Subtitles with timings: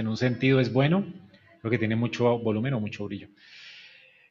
[0.00, 1.04] En un sentido es bueno,
[1.60, 3.28] porque tiene mucho volumen o mucho brillo.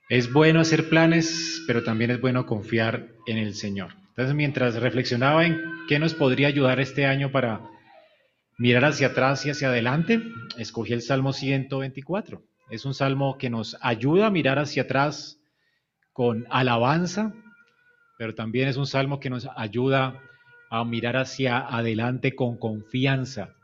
[0.09, 3.93] Es bueno hacer planes, pero también es bueno confiar en el Señor.
[4.09, 7.61] Entonces, mientras reflexionaba en qué nos podría ayudar este año para
[8.57, 10.19] mirar hacia atrás y hacia adelante,
[10.57, 12.41] escogí el Salmo 124.
[12.71, 15.39] Es un salmo que nos ayuda a mirar hacia atrás
[16.13, 17.31] con alabanza,
[18.17, 20.19] pero también es un salmo que nos ayuda
[20.71, 23.55] a mirar hacia adelante con confianza.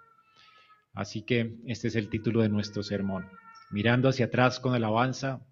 [0.96, 3.30] Así que este es el título de nuestro sermón,
[3.70, 5.46] mirando hacia atrás con alabanza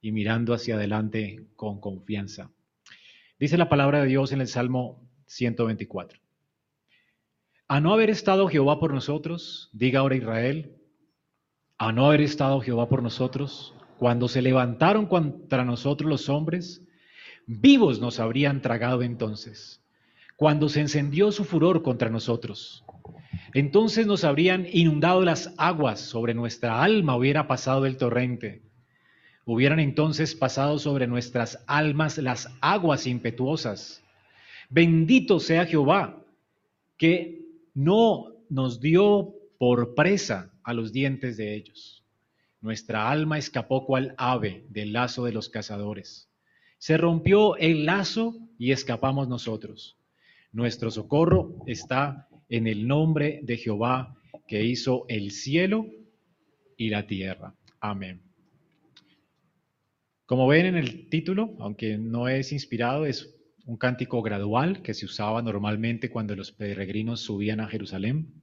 [0.00, 2.50] y mirando hacia adelante con confianza.
[3.38, 6.18] Dice la palabra de Dios en el Salmo 124.
[7.68, 10.76] A no haber estado Jehová por nosotros, diga ahora Israel,
[11.78, 16.86] a no haber estado Jehová por nosotros, cuando se levantaron contra nosotros los hombres,
[17.46, 19.82] vivos nos habrían tragado entonces,
[20.36, 22.84] cuando se encendió su furor contra nosotros.
[23.56, 28.60] Entonces nos habrían inundado las aguas, sobre nuestra alma hubiera pasado el torrente.
[29.46, 34.04] Hubieran entonces pasado sobre nuestras almas las aguas impetuosas.
[34.68, 36.22] Bendito sea Jehová,
[36.98, 42.04] que no nos dio por presa a los dientes de ellos.
[42.60, 46.28] Nuestra alma escapó cual ave del lazo de los cazadores.
[46.76, 49.96] Se rompió el lazo y escapamos nosotros.
[50.52, 54.16] Nuestro socorro está en el nombre de Jehová
[54.46, 55.86] que hizo el cielo
[56.76, 57.54] y la tierra.
[57.80, 58.22] Amén.
[60.26, 65.06] Como ven en el título, aunque no es inspirado, es un cántico gradual que se
[65.06, 68.42] usaba normalmente cuando los peregrinos subían a Jerusalén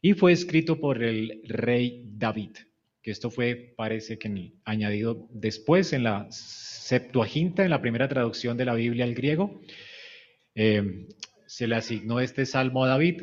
[0.00, 2.50] y fue escrito por el rey David,
[3.02, 8.64] que esto fue, parece que añadido después en la Septuaginta, en la primera traducción de
[8.64, 9.60] la Biblia al griego.
[10.54, 11.06] Eh,
[11.48, 13.22] se le asignó este salmo a David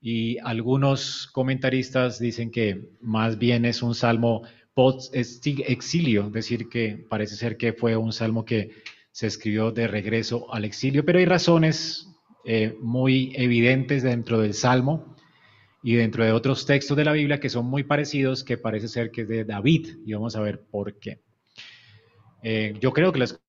[0.00, 4.42] y algunos comentaristas dicen que más bien es un salmo
[4.74, 8.72] post exilio, es decir, que parece ser que fue un salmo que
[9.12, 12.08] se escribió de regreso al exilio, pero hay razones
[12.44, 15.16] eh, muy evidentes dentro del salmo
[15.82, 19.12] y dentro de otros textos de la Biblia que son muy parecidos, que parece ser
[19.12, 21.20] que es de David, y vamos a ver por qué.
[22.42, 23.40] Eh, yo creo que las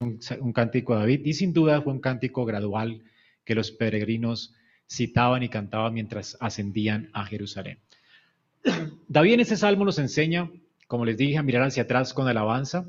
[0.00, 3.02] un, cántico de David y sin duda fue un cántico gradual
[3.44, 4.54] que los peregrinos
[4.88, 7.78] citaban y cantaban mientras ascendían a Jerusalén.
[9.08, 10.50] David en este salmo nos enseña,
[10.86, 12.86] como les dije, a mirar hacia atrás con alabanza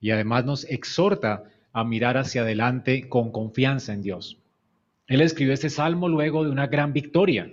[0.00, 4.38] y además nos exhorta a mirar hacia adelante con confianza en Dios.
[5.08, 7.50] Él escribió este salmo luego de una gran victoria.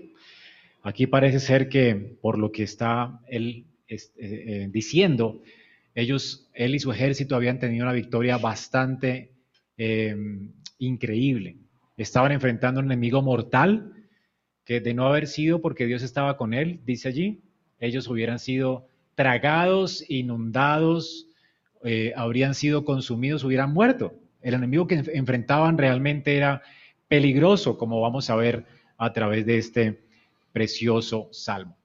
[0.84, 5.42] Aquí parece ser que por lo que está él eh, eh, diciendo,
[5.98, 9.32] ellos, él y su ejército habían tenido una victoria bastante
[9.78, 11.58] em, increíble.
[11.98, 13.94] Estaban enfrentando a un enemigo mortal
[14.64, 17.42] que de no haber sido porque Dios estaba con él, dice allí,
[17.80, 21.30] ellos hubieran sido tragados, inundados,
[21.84, 24.14] eh, habrían sido consumidos, hubieran muerto.
[24.44, 26.62] El enemigo que enfrentaban realmente era
[27.08, 30.00] peligroso, como vamos a ver a través de este
[30.54, 31.76] precioso salmo.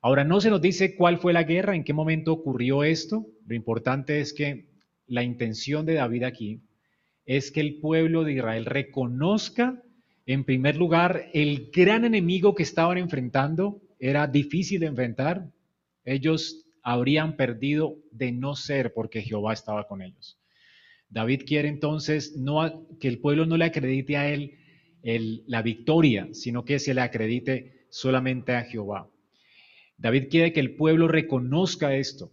[0.00, 3.26] Ahora, no se nos dice cuál fue la guerra, en qué momento ocurrió esto.
[3.46, 4.68] Lo importante es que
[5.06, 6.62] la intención de David aquí
[7.24, 9.82] es que el pueblo de Israel reconozca,
[10.24, 13.82] en primer lugar, el gran enemigo que estaban enfrentando.
[13.98, 15.50] Era difícil de enfrentar.
[16.04, 20.38] Ellos habrían perdido de no ser porque Jehová estaba con ellos.
[21.10, 24.54] David quiere entonces no que el pueblo no le acredite a él
[25.46, 29.10] la victoria, sino que se le acredite solamente a Jehová.
[29.98, 32.32] David quiere que el pueblo reconozca esto.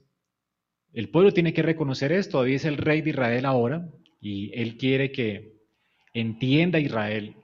[0.94, 2.38] El pueblo tiene que reconocer esto.
[2.38, 3.90] David es el rey de Israel ahora
[4.22, 5.56] y él quiere que
[6.14, 7.36] entienda Israel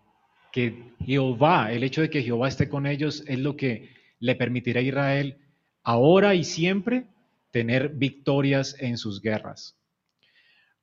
[0.52, 3.90] que Jehová, el hecho de que Jehová esté con ellos es lo que
[4.20, 5.38] le permitirá a Israel
[5.84, 7.08] ahora y siempre
[7.52, 9.78] tener victorias en sus guerras.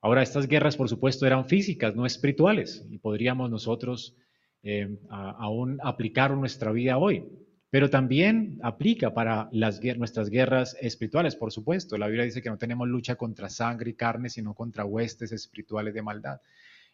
[0.00, 4.16] Ahora, estas guerras, por supuesto, eran físicas, no espirituales, y podríamos nosotros
[4.62, 7.24] eh, aún aplicar nuestra vida hoy.
[7.70, 11.98] Pero también aplica para las, nuestras guerras espirituales, por supuesto.
[11.98, 15.92] La Biblia dice que no tenemos lucha contra sangre y carne, sino contra huestes espirituales
[15.92, 16.41] de maldad.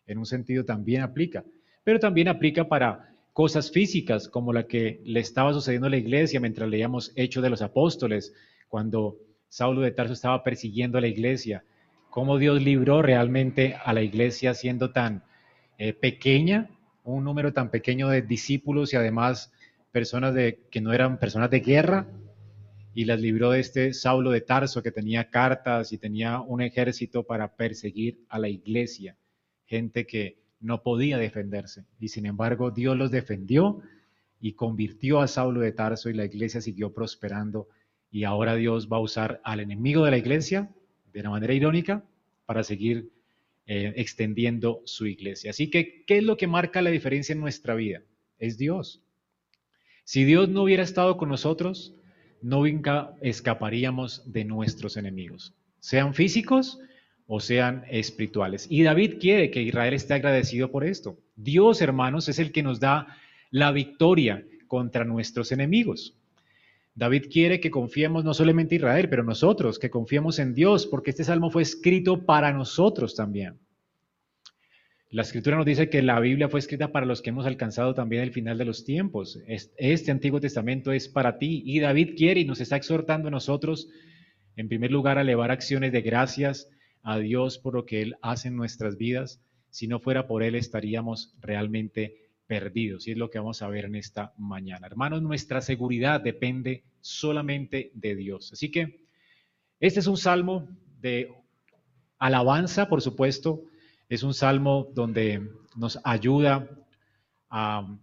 [0.07, 1.45] En un sentido también aplica.
[1.85, 6.41] Pero también aplica para cosas físicas, como la que le estaba sucediendo a la iglesia
[6.41, 8.33] mientras leíamos Hechos de los Apóstoles,
[8.69, 9.19] cuando
[9.49, 11.63] Saulo de Tarso estaba persiguiendo a la iglesia.
[12.11, 15.23] Cómo Dios libró realmente a la iglesia siendo tan
[15.79, 16.71] eh, pequeña,
[17.05, 19.53] un número tan pequeño de discípulos y además
[19.95, 22.09] personas de, que no eran personas de guerra
[22.95, 27.23] y las libró de este Saulo de Tarso que tenía cartas y tenía un ejército
[27.23, 29.17] para perseguir a la iglesia,
[29.67, 31.85] gente que no podía defenderse.
[32.01, 33.83] Y sin embargo, Dios los defendió
[34.41, 37.69] y convirtió a Saulo de Tarso y la iglesia siguió prosperando.
[38.11, 40.71] Y ahora Dios va a usar al enemigo de la iglesia,
[41.13, 42.05] de una manera irónica,
[42.47, 43.13] para seguir
[43.67, 45.51] eh, extendiendo su iglesia.
[45.51, 48.03] Así que, ¿qué es lo que marca la diferencia en nuestra vida?
[48.41, 49.04] Es Dios.
[50.05, 51.95] Si Dios no hubiera estado con nosotros,
[52.43, 56.79] no nunca escaparíamos de nuestros enemigos, sean físicos
[57.27, 58.67] o sean espirituales.
[58.69, 61.19] Y David quiere que Israel esté agradecido por esto.
[61.37, 63.17] Dios, hermanos, es el que nos da
[63.51, 66.15] la victoria contra nuestros enemigos.
[66.95, 71.11] David quiere que confiemos no solamente en Israel, pero nosotros, que confiemos en Dios, porque
[71.11, 73.59] este salmo fue escrito para nosotros también.
[75.15, 78.25] La escritura nos dice que la Biblia fue escrita para los que hemos alcanzado también
[78.25, 79.39] el final de los tiempos.
[79.47, 83.89] Este Antiguo Testamento es para ti y David quiere y nos está exhortando a nosotros,
[84.57, 86.69] en primer lugar, a elevar acciones de gracias
[87.05, 89.41] a Dios por lo que Él hace en nuestras vidas.
[89.71, 92.17] Si no fuera por Él, estaríamos realmente
[92.49, 93.07] perdidos.
[93.07, 94.89] Y es lo que vamos a ver en esta mañana.
[94.89, 98.53] Hermanos, nuestra seguridad depende solamente de Dios.
[98.53, 99.07] Así que
[99.79, 100.67] este es un salmo
[101.01, 101.31] de
[102.19, 103.69] alabanza, por supuesto.
[104.09, 106.69] Es un salmo donde nos ayuda
[107.51, 107.99] a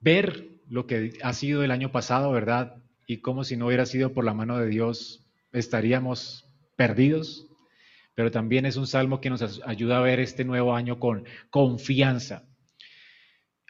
[0.00, 2.76] ver lo que ha sido el año pasado, ¿verdad?
[3.06, 7.46] Y como si no hubiera sido por la mano de Dios, estaríamos perdidos.
[8.14, 12.44] Pero también es un salmo que nos ayuda a ver este nuevo año con confianza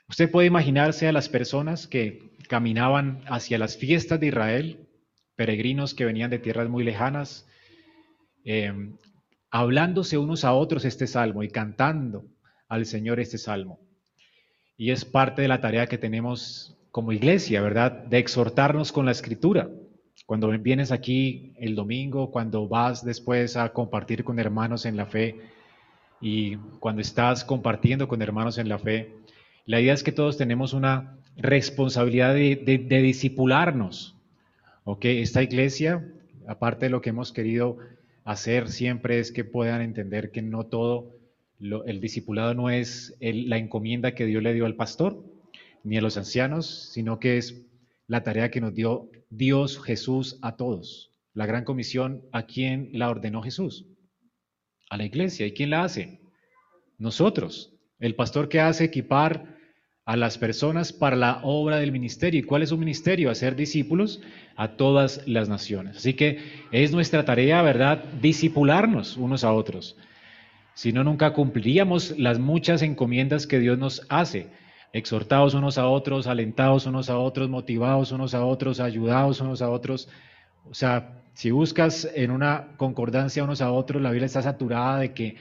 [0.08, 4.86] Usted puede imaginarse a las personas que caminaban hacia las fiestas de Israel,
[5.34, 7.48] peregrinos que venían de tierras muy lejanas,
[8.44, 8.72] eh,
[9.50, 12.24] hablándose unos a otros este salmo y cantando
[12.68, 13.80] al Señor este salmo.
[14.76, 17.92] Y es parte de la tarea que tenemos como iglesia, ¿verdad?
[17.92, 19.70] De exhortarnos con la escritura.
[20.26, 25.36] Cuando vienes aquí el domingo, cuando vas después a compartir con hermanos en la fe
[26.20, 29.14] y cuando estás compartiendo con hermanos en la fe,
[29.66, 34.16] la idea es que todos tenemos una responsabilidad de, de, disipularnos.
[35.02, 36.08] Esta iglesia,
[36.46, 37.78] aparte de lo que hemos querido
[38.26, 41.16] hacer siempre, es que puedan entender que no todo,
[41.60, 45.24] el discipulado no es la encomienda que Dios le dio al pastor
[45.84, 47.62] ni a los ancianos, sino que es
[48.08, 51.12] la tarea que nos dio Dios Jesús a todos.
[51.32, 53.86] La gran comisión, ¿a quién la ordenó Jesús?
[54.90, 55.46] A la iglesia.
[55.46, 56.20] ¿Y quién la hace?
[56.98, 57.74] Nosotros.
[58.00, 59.55] El pastor que hace equipar
[60.06, 62.40] a las personas para la obra del ministerio.
[62.40, 63.28] ¿Y cuál es su ministerio?
[63.28, 64.22] Hacer discípulos
[64.54, 65.96] a todas las naciones.
[65.96, 66.38] Así que
[66.70, 69.96] es nuestra tarea, ¿verdad?, disipularnos unos a otros.
[70.74, 74.46] Si no, nunca cumpliríamos las muchas encomiendas que Dios nos hace.
[74.92, 79.70] Exhortados unos a otros, alentados unos a otros, motivados unos a otros, ayudados unos a
[79.70, 80.08] otros.
[80.70, 85.12] O sea, si buscas en una concordancia unos a otros, la Biblia está saturada de
[85.14, 85.36] que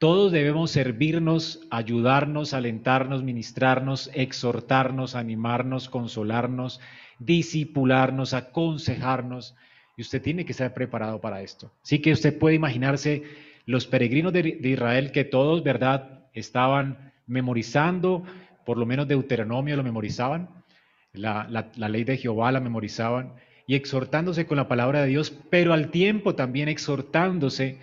[0.00, 6.80] todos debemos servirnos, ayudarnos, alentarnos, ministrarnos, exhortarnos, animarnos, consolarnos,
[7.18, 9.54] disipularnos, aconsejarnos.
[9.98, 11.70] Y usted tiene que estar preparado para esto.
[11.82, 13.24] Así que usted puede imaginarse
[13.66, 18.24] los peregrinos de, Israel que todos, ¿verdad?, estaban memorizando,
[18.64, 20.48] por lo menos Deuteronomio lo memorizaban,
[21.12, 23.34] la, la ley de Jehová la memorizaban,
[23.66, 27.78] y exhortándose con la palabra de Dios, pero al tiempo también exhortándose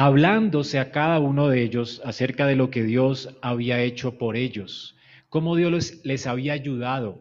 [0.00, 4.96] hablándose a cada uno de ellos acerca de lo que Dios había hecho por ellos,
[5.28, 7.20] cómo Dios les, había ayudado.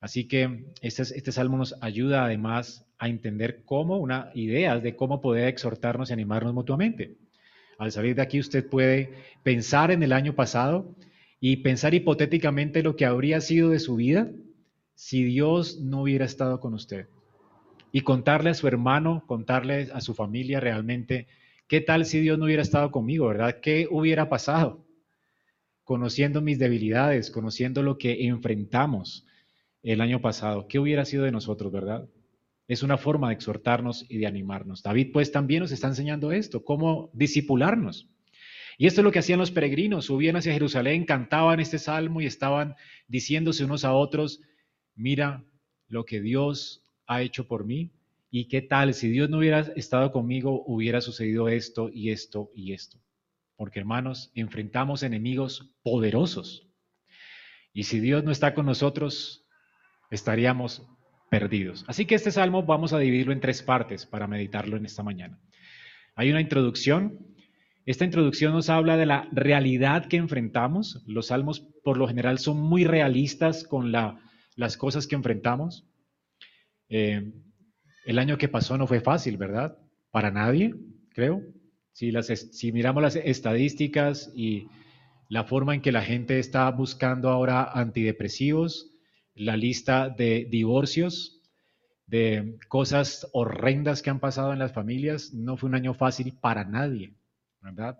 [0.00, 5.48] Así que este, salmo nos ayuda además a entender cómo, una idea de cómo poder
[5.48, 7.16] exhortarnos y animarnos mutuamente.
[7.76, 10.94] Al salir de aquí usted puede pensar en el año pasado
[11.40, 14.30] y pensar hipotéticamente lo que habría sido de su vida
[14.94, 17.08] si Dios no hubiera estado con usted.
[17.90, 21.26] Y contarle a su hermano, contarle a su familia realmente
[21.66, 23.60] ¿Qué tal si Dios no hubiera estado conmigo, verdad?
[23.62, 24.86] ¿Qué hubiera pasado?
[25.82, 29.26] Conociendo mis debilidades, conociendo lo que enfrentamos
[29.82, 32.06] el año pasado, ¿qué hubiera sido de nosotros, verdad?
[32.68, 34.82] Es una forma de exhortarnos y de animarnos.
[34.82, 38.08] David pues también nos está enseñando esto, cómo disipularnos.
[38.76, 42.26] Y esto es lo que hacían los peregrinos, subían hacia Jerusalén, cantaban este salmo y
[42.26, 42.74] estaban
[43.08, 44.42] diciéndose unos a otros,
[44.94, 45.44] mira
[45.88, 47.90] lo que Dios ha hecho por mí,
[48.36, 52.72] ¿Y qué tal si Dios no hubiera estado conmigo, hubiera sucedido esto y esto y
[52.72, 52.98] esto?
[53.54, 56.68] Porque hermanos, enfrentamos enemigos poderosos.
[57.72, 59.46] Y si Dios no está con nosotros,
[60.10, 60.82] estaríamos
[61.30, 61.84] perdidos.
[61.86, 65.38] Así que este salmo vamos a dividirlo en tres partes para meditarlo en esta mañana.
[66.16, 67.16] Hay una introducción.
[67.86, 71.04] Esta introducción nos habla de la realidad que enfrentamos.
[71.06, 74.20] Los salmos por lo general son muy realistas con la,
[74.56, 75.86] las cosas que enfrentamos.
[76.88, 77.32] Eh,
[78.04, 79.78] el año que pasó no fue fácil, ¿verdad?
[80.10, 80.74] Para nadie,
[81.10, 81.42] creo.
[81.92, 84.68] Si, las, si miramos las estadísticas y
[85.28, 88.90] la forma en que la gente está buscando ahora antidepresivos,
[89.34, 91.40] la lista de divorcios,
[92.06, 95.32] de cosas horrendas que han pasado en las familias.
[95.32, 97.14] No fue un año fácil para nadie,
[97.60, 97.98] ¿verdad?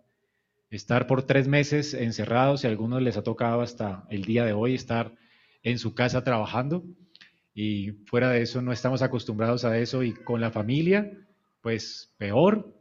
[0.71, 4.53] Estar por tres meses encerrados y a algunos les ha tocado hasta el día de
[4.53, 5.15] hoy estar
[5.63, 6.85] en su casa trabajando
[7.55, 11.13] y fuera de eso no estamos acostumbrados a eso y con la familia,
[11.63, 12.75] pues peor.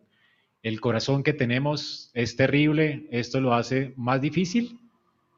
[0.64, 4.80] El corazón que tenemos es terrible, esto lo hace más difícil,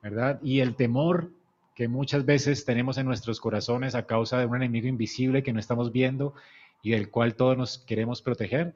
[0.01, 0.39] ¿verdad?
[0.41, 1.31] Y el temor
[1.75, 5.59] que muchas veces tenemos en nuestros corazones a causa de un enemigo invisible que no
[5.59, 6.33] estamos viendo
[6.81, 8.73] y del cual todos nos queremos proteger,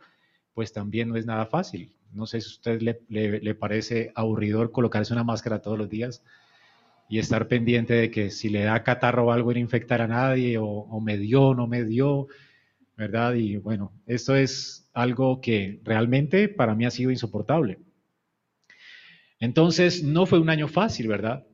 [0.53, 1.93] pues también no es nada fácil.
[2.11, 6.23] No sé si a usted le, le, parece aburridor colocarse una máscara todos los días
[7.09, 10.57] y estar pendiente de que si le da catarro o algo no infectar a nadie
[10.57, 12.27] o, o me dio, no me dio,
[12.95, 13.33] ¿verdad?
[13.33, 17.79] Y bueno, esto es algo que realmente para mí ha sido insoportable.
[19.39, 21.45] Entonces, no fue un año fácil, ¿verdad?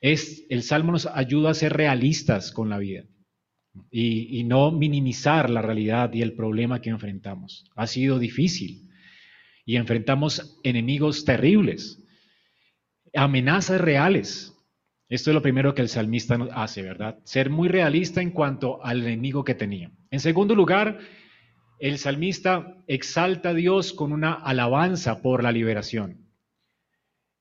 [0.00, 3.04] es el Salmo nos ayuda a ser realistas con la vida
[3.90, 7.64] y, no minimizar la realidad y el problema que enfrentamos.
[7.76, 8.88] Ha sido difícil
[9.64, 12.02] y enfrentamos enemigos terribles,
[13.18, 14.54] amenazas reales.
[15.08, 17.18] Esto es lo primero que el salmista hace, ¿verdad?
[17.24, 19.90] Ser muy realista en cuanto al enemigo que tenía.
[20.10, 20.98] En segundo lugar,
[21.80, 26.28] el salmista exalta a Dios con una alabanza por la liberación.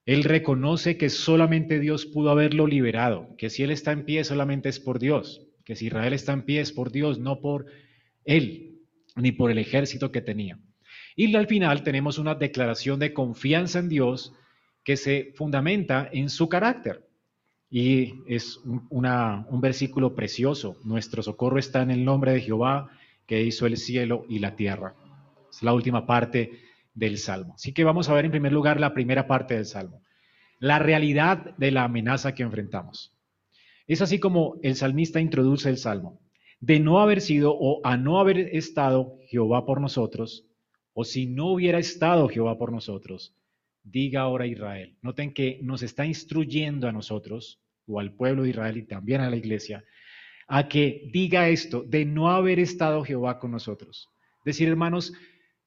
[0.05, 4.69] Él reconoce que solamente Dios pudo haberlo liberado, que si Él está en pie solamente
[4.69, 7.65] es por Dios, que si Israel está en pie es por Dios, no por
[8.23, 8.79] Él,
[9.15, 10.59] ni por el ejército que tenía.
[11.15, 14.33] Y al final tenemos una declaración de confianza en Dios
[14.87, 17.05] que se fundamenta en su carácter.
[17.69, 18.57] Y es
[18.89, 20.77] un, versículo precioso.
[20.85, 22.89] Nuestro socorro está en el nombre de Jehová
[23.25, 24.95] que hizo el cielo y la tierra.
[25.51, 26.61] Es la última parte
[26.93, 27.55] del Salmo.
[27.55, 30.03] Así que vamos a ver en primer lugar la primera parte del Salmo,
[30.57, 33.13] la realidad de la amenaza que enfrentamos.
[33.87, 36.21] Es así como el salmista introduce el Salmo.
[36.61, 40.45] De no haber sido o a no haber estado Jehová por nosotros,
[40.93, 43.36] o si no hubiera estado Jehová por nosotros,
[43.91, 44.95] diga ahora Israel.
[45.01, 49.29] Noten que nos está instruyendo a nosotros, o al pueblo de Israel y también a
[49.29, 49.83] la iglesia,
[50.47, 54.09] a que diga esto, de no haber estado Jehová con nosotros.
[54.45, 55.13] Decir, hermanos,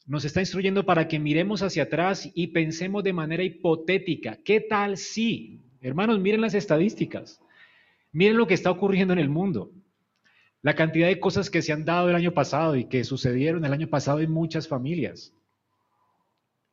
[0.07, 4.39] nos está instruyendo para que miremos hacia atrás y pensemos de manera hipotética.
[4.45, 5.61] ¿Qué tal si?
[5.81, 7.41] Hermanos, miren las estadísticas.
[8.13, 9.71] Miren lo que está ocurriendo en el mundo.
[10.63, 13.73] La cantidad de cosas que se han dado el año pasado y que sucedieron el
[13.73, 15.33] año pasado en muchas familias.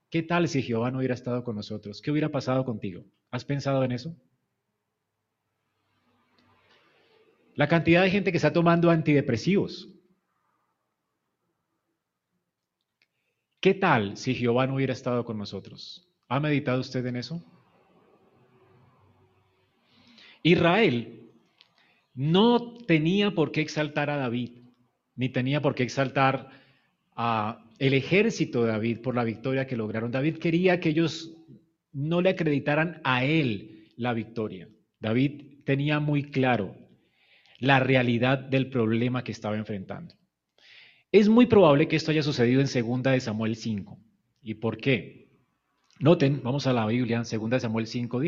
[0.10, 2.02] ¿Qué tal si Jehová no hubiera estado con nosotros?
[2.02, 3.06] ¿Qué hubiera pasado contigo?
[3.30, 4.16] ¿Has pensado en eso?
[7.56, 9.90] La cantidad de gente que está tomando antidepresivos,
[13.60, 16.08] ¿Qué tal si Jehová no hubiera estado con nosotros?
[16.30, 17.44] ¿Ha meditado usted en eso?
[20.42, 21.32] Israel
[22.14, 24.70] no tenía por qué exaltar a David,
[25.16, 26.50] ni tenía por qué exaltar
[27.16, 30.12] a el ejército de David por la victoria que lograron.
[30.12, 31.34] David quería que ellos
[31.92, 34.70] no le acreditaran a él la victoria.
[35.00, 36.76] David tenía muy claro
[37.60, 40.16] la realidad del problema que estaba enfrentando.
[41.12, 43.98] Es muy probable que esto haya sucedido en 2 de Samuel 5.
[44.42, 45.30] ¿Y por qué?
[46.00, 48.20] Noten, vamos a la Biblia, 2 de Samuel 5,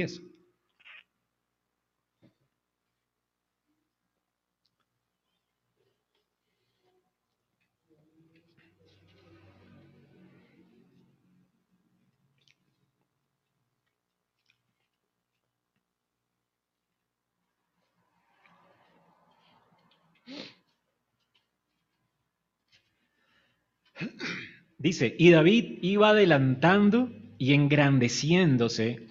[24.79, 29.01] Dice, y David iba adelantando y engrandeciéndose,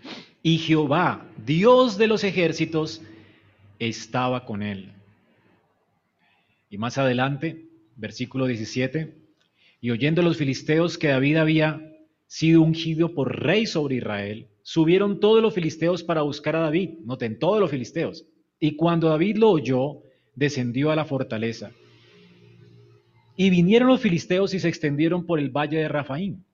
[0.43, 3.03] y Jehová, Dios de los ejércitos,
[3.79, 4.93] estaba con él.
[6.71, 9.15] Y más adelante, versículo 17,
[9.83, 11.83] y oyendo los filisteos que David había
[12.27, 17.39] sido ungido por rey sobre Israel, subieron todos los filisteos para buscar a David, noten,
[17.39, 18.25] todos los filisteos.
[18.59, 20.03] Y cuando David lo oyó,
[20.35, 21.73] descendió a la fortaleza
[23.41, 26.45] y vinieron los filisteos y se extendieron por el valle de Rafaín.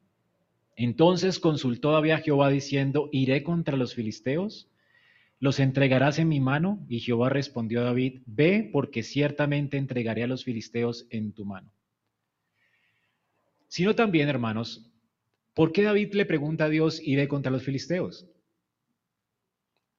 [0.77, 4.69] Entonces consultó David a Jehová diciendo, ¿iré contra los filisteos?
[5.41, 6.85] ¿Los entregarás en mi mano?
[6.91, 11.73] Y Jehová respondió a David, ve porque ciertamente entregaré a los filisteos en tu mano.
[13.69, 14.93] Sino también, hermanos,
[15.55, 18.29] ¿por qué David le pregunta a Dios, iré contra los filisteos?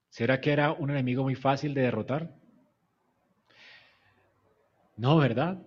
[0.09, 2.35] ¿Será que era un enemigo muy fácil de derrotar?
[4.97, 5.65] No, ¿verdad?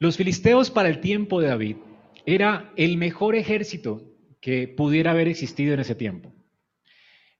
[0.00, 1.76] Los filisteos para el tiempo de David
[2.24, 4.02] era el mejor ejército
[4.40, 6.32] que pudiera haber existido en ese tiempo.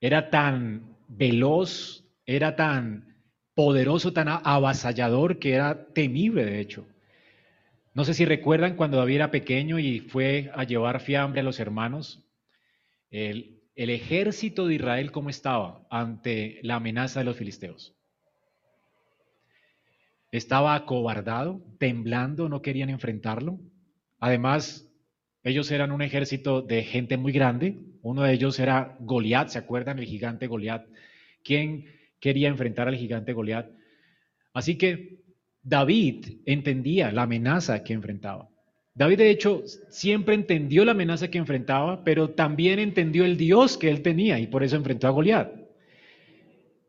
[0.00, 3.16] era tan veloz, era tan
[3.54, 6.86] poderoso, tan avasallador, que era temible, de hecho.
[7.94, 11.58] No sé si recuerdan cuando David era pequeño y fue a llevar fiambre a los
[11.58, 12.24] hermanos,
[13.10, 17.97] el, el ejército de Israel cómo estaba ante la amenaza de los filisteos.
[20.30, 23.58] Estaba acobardado, temblando, no querían enfrentarlo.
[24.18, 24.88] Además,
[25.42, 27.78] ellos eran un ejército de gente muy grande.
[28.02, 29.98] Uno de ellos era Goliat, ¿se acuerdan?
[29.98, 30.86] El gigante Goliat.
[31.42, 31.86] ¿Quién
[32.20, 33.70] quería enfrentar al gigante Goliat?
[34.52, 35.20] Así que
[35.62, 38.48] David entendía la amenaza que enfrentaba.
[38.94, 43.90] David, de hecho, siempre entendió la amenaza que enfrentaba, pero también entendió el Dios que
[43.90, 45.52] él tenía y por eso enfrentó a Goliat.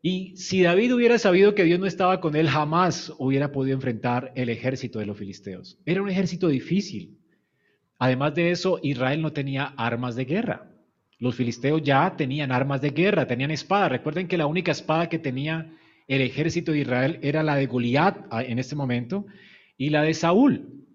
[0.02, 4.32] Y si David hubiera sabido que Dios no estaba con él, jamás hubiera podido enfrentar
[4.34, 5.78] el ejército de los filisteos.
[5.84, 7.18] Era un ejército difícil.
[7.98, 10.70] Además de eso, Israel no tenía armas de guerra.
[11.18, 13.90] Los filisteos ya tenían armas de guerra, tenían espada.
[13.90, 15.70] Recuerden que la única espada que tenía
[16.08, 19.26] el ejército de Israel era la de Goliat ah, en este momento
[19.76, 20.86] y la de Saúl.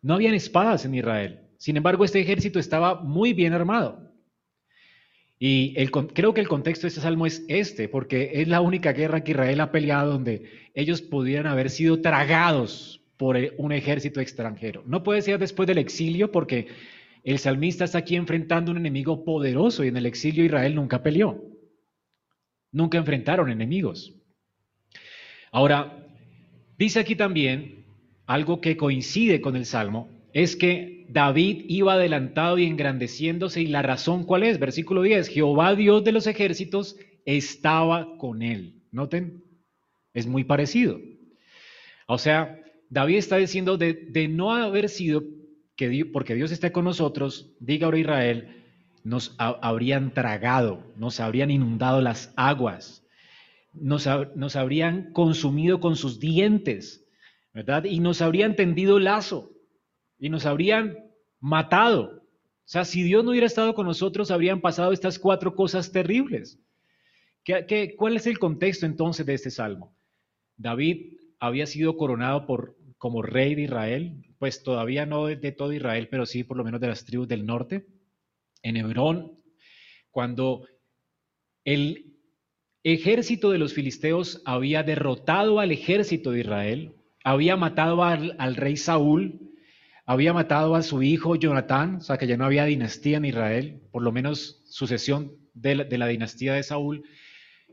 [0.00, 1.40] No habían espadas en Israel.
[1.58, 4.07] Sin embargo, este ejército estaba muy bien armado.
[5.38, 5.74] Y
[6.14, 9.30] creo que el contexto de este salmo es este, porque es la única guerra que
[9.30, 10.42] Israel ha peleado donde
[10.74, 14.82] ellos pudieran haber sido tragados por un ejército extranjero.
[14.86, 16.68] No puede ser después del exilio, porque
[17.22, 21.44] el salmista está aquí enfrentando un enemigo poderoso y en el exilio Israel nunca peleó.
[22.72, 24.14] Nunca enfrentaron enemigos.
[25.50, 26.06] Ahora,
[26.76, 27.86] dice aquí también
[28.26, 33.82] algo que coincide con el salmo, es que David iba adelantado y engrandeciéndose y la
[33.82, 38.80] razón cuál es, versículo 10, Jehová Dios de los ejércitos estaba con él.
[38.92, 39.42] Noten,
[40.14, 41.00] es muy parecido.
[42.06, 42.56] O sea,
[42.88, 45.24] David está diciendo de, no haber sido,
[45.74, 48.64] que porque Dios esté con nosotros, diga ahora Israel,
[49.02, 53.04] nos habrían tragado, nos habrían inundado las aguas,
[53.72, 57.04] nos, nos habrían consumido con sus dientes,
[57.52, 57.86] ¿verdad?
[57.86, 59.57] Y nos habrían tendido lazo
[60.18, 60.98] y nos habrían
[61.40, 62.22] matado.
[62.68, 66.60] O sea, si Dios no hubiera estado con nosotros, habrían pasado estas cuatro cosas terribles.
[67.44, 69.96] ¿Qué, cuál es el contexto entonces de este salmo?
[70.58, 76.08] David había sido coronado por, como rey de Israel, pues todavía no de todo Israel,
[76.10, 77.86] pero sí por lo menos de las tribus del norte.
[78.62, 79.32] En Hebrón,
[80.10, 80.66] cuando
[81.64, 82.18] el
[82.82, 88.76] ejército de los filisteos había derrotado al ejército de Israel, había matado al, al rey
[88.76, 89.47] Saúl,
[90.08, 93.82] había matado a su hijo Jonatán, o sea que ya no había dinastía en Israel,
[93.92, 97.02] por lo menos sucesión de la, dinastía de Saúl,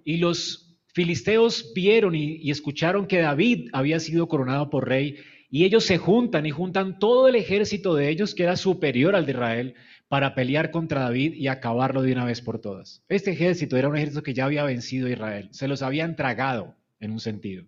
[0.04, 5.16] y los filisteos vieron y, escucharon que David había sido coronado por rey,
[5.50, 9.26] y ellos se juntan y juntan todo el ejército de ellos, que era superior al
[9.26, 9.76] de Israel,
[10.10, 13.02] para pelear contra David y acabarlo de una vez por todas.
[13.08, 16.76] Este ejército era un ejército que ya había vencido a Israel, se los habían tragado
[17.00, 17.64] en un sentido.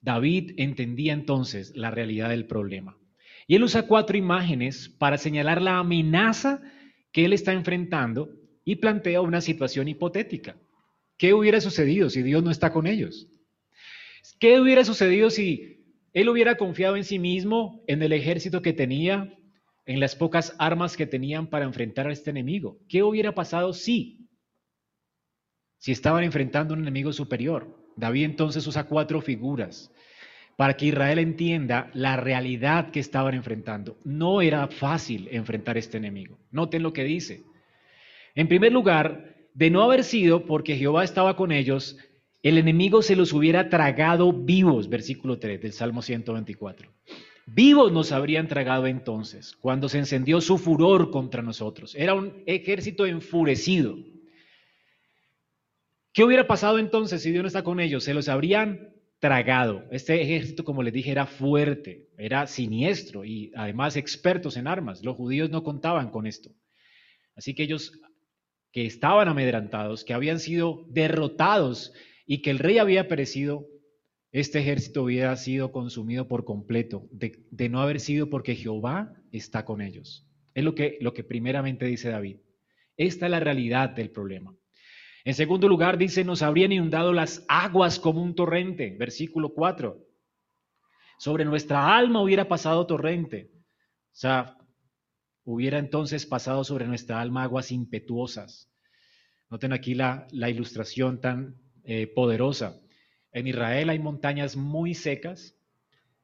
[0.00, 2.96] David entendía entonces la realidad del problema.
[3.46, 6.62] Y él usa cuatro imágenes para señalar la amenaza
[7.12, 8.30] que él está enfrentando
[8.64, 10.56] y plantea una situación hipotética.
[11.16, 13.28] ¿Qué hubiera sucedido si Dios no está con ellos?
[14.38, 19.36] ¿Qué hubiera sucedido si él hubiera confiado en sí mismo, en el ejército que tenía,
[19.84, 22.78] en las pocas armas que tenían para enfrentar a este enemigo?
[22.88, 24.28] ¿Qué hubiera pasado si?
[25.78, 27.79] Si estaban enfrentando a un enemigo superior.
[27.96, 29.90] David entonces usa cuatro figuras
[30.56, 33.96] para que Israel entienda la realidad que estaban enfrentando.
[34.04, 36.38] No era fácil enfrentar este enemigo.
[36.50, 37.44] Noten lo que dice.
[38.34, 41.96] En primer lugar, de no haber sido porque Jehová estaba con ellos,
[42.42, 46.90] el enemigo se los hubiera tragado vivos, versículo 3 del Salmo 124.
[47.46, 51.94] Vivos nos habrían tragado entonces, cuando se encendió su furor contra nosotros.
[51.96, 53.96] Era un ejército enfurecido.
[56.12, 58.04] ¿Qué hubiera pasado entonces si Dios no está con ellos?
[58.04, 59.84] Se los habrían tragado.
[59.92, 65.04] Este ejército, como les dije, era fuerte, era siniestro y además expertos en armas.
[65.04, 66.50] Los judíos no contaban con esto.
[67.36, 67.92] Así que ellos
[68.72, 71.92] que estaban amedrantados, que habían sido derrotados
[72.26, 73.66] y que el rey había perecido,
[74.32, 79.64] este ejército hubiera sido consumido por completo, de, de no haber sido porque Jehová está
[79.64, 80.26] con ellos.
[80.54, 82.38] Es lo que, lo que primeramente dice David.
[82.96, 84.54] Esta es la realidad del problema.
[85.24, 89.98] En segundo lugar, dice, nos habrían inundado las aguas como un torrente, versículo 4.
[91.18, 93.50] Sobre nuestra alma hubiera pasado torrente.
[93.52, 94.56] O sea,
[95.44, 98.70] hubiera entonces pasado sobre nuestra alma aguas impetuosas.
[99.50, 102.80] Noten aquí la, la ilustración tan eh, poderosa.
[103.32, 105.54] En Israel hay montañas muy secas,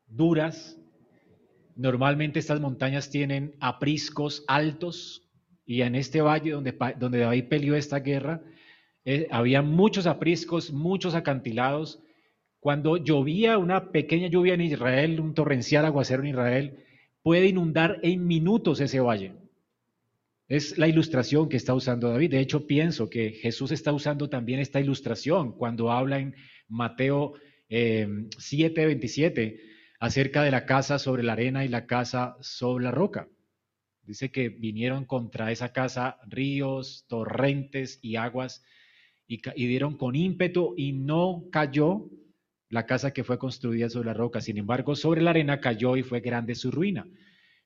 [0.06, 0.78] duras.
[1.74, 5.26] Normalmente estas montañas tienen apriscos altos,
[5.66, 8.40] y en este valle donde, donde David peleó esta guerra,
[9.08, 12.00] eh, había muchos apriscos, muchos acantilados.
[12.58, 16.84] Cuando llovía una pequeña lluvia en Israel, un torrencial aguacero en Israel,
[17.22, 19.34] puede inundar en minutos ese valle.
[20.48, 22.32] Es la ilustración que está usando David.
[22.32, 26.34] De hecho, pienso que Jesús está usando también esta ilustración cuando habla en
[26.68, 27.34] Mateo
[27.68, 29.60] eh, 7, 27
[30.00, 33.28] acerca de la casa sobre la arena y la casa sobre la roca.
[34.02, 38.64] Dice que vinieron contra esa casa ríos, torrentes y aguas
[39.28, 42.08] y, dieron con ímpetu y no cayó
[42.68, 44.40] la casa que fue construida sobre la roca.
[44.40, 47.06] Sin embargo, sobre la arena cayó y fue grande su ruina.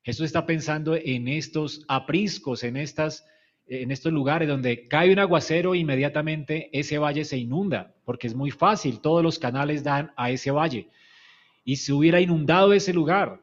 [0.03, 3.27] Jesús está pensando en estos apriscos, en, estas,
[3.67, 8.51] en estos lugares donde cae un aguacero, inmediatamente ese valle se inunda, porque es muy
[8.51, 10.89] fácil, todos los canales dan a ese valle.
[11.65, 13.41] Y se hubiera inundado ese lugar,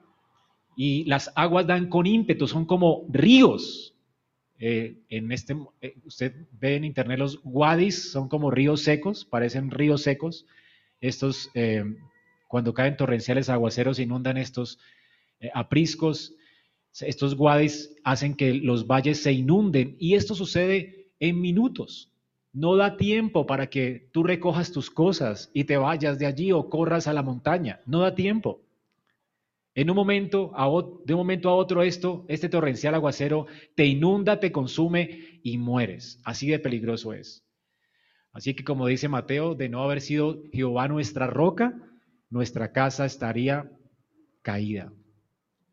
[0.76, 3.96] y las aguas dan con ímpetu, son como ríos.
[4.60, 9.72] Eh, en este, eh, usted ve en internet los wadis, son como ríos secos, parecen
[9.72, 10.46] ríos secos.
[11.00, 11.84] Estos, eh,
[12.48, 14.80] cuando caen torrenciales aguaceros, inundan estos
[15.54, 16.34] apriscos
[17.02, 22.12] estos guadis hacen que los valles se inunden y esto sucede en minutos.
[22.54, 26.70] No da tiempo para que tú recojas tus cosas y te vayas de allí o
[26.70, 27.82] corras a la montaña.
[27.86, 28.62] No da tiempo.
[29.78, 30.52] En un momento,
[31.06, 36.20] de un momento a otro, esto, este torrencial aguacero te inunda, te consume y mueres.
[36.26, 37.46] Así de peligroso es.
[38.34, 41.76] Así que como dice Mateo, de no haber sido Jehová nuestra roca,
[42.32, 43.70] nuestra casa estaría
[44.42, 44.92] caída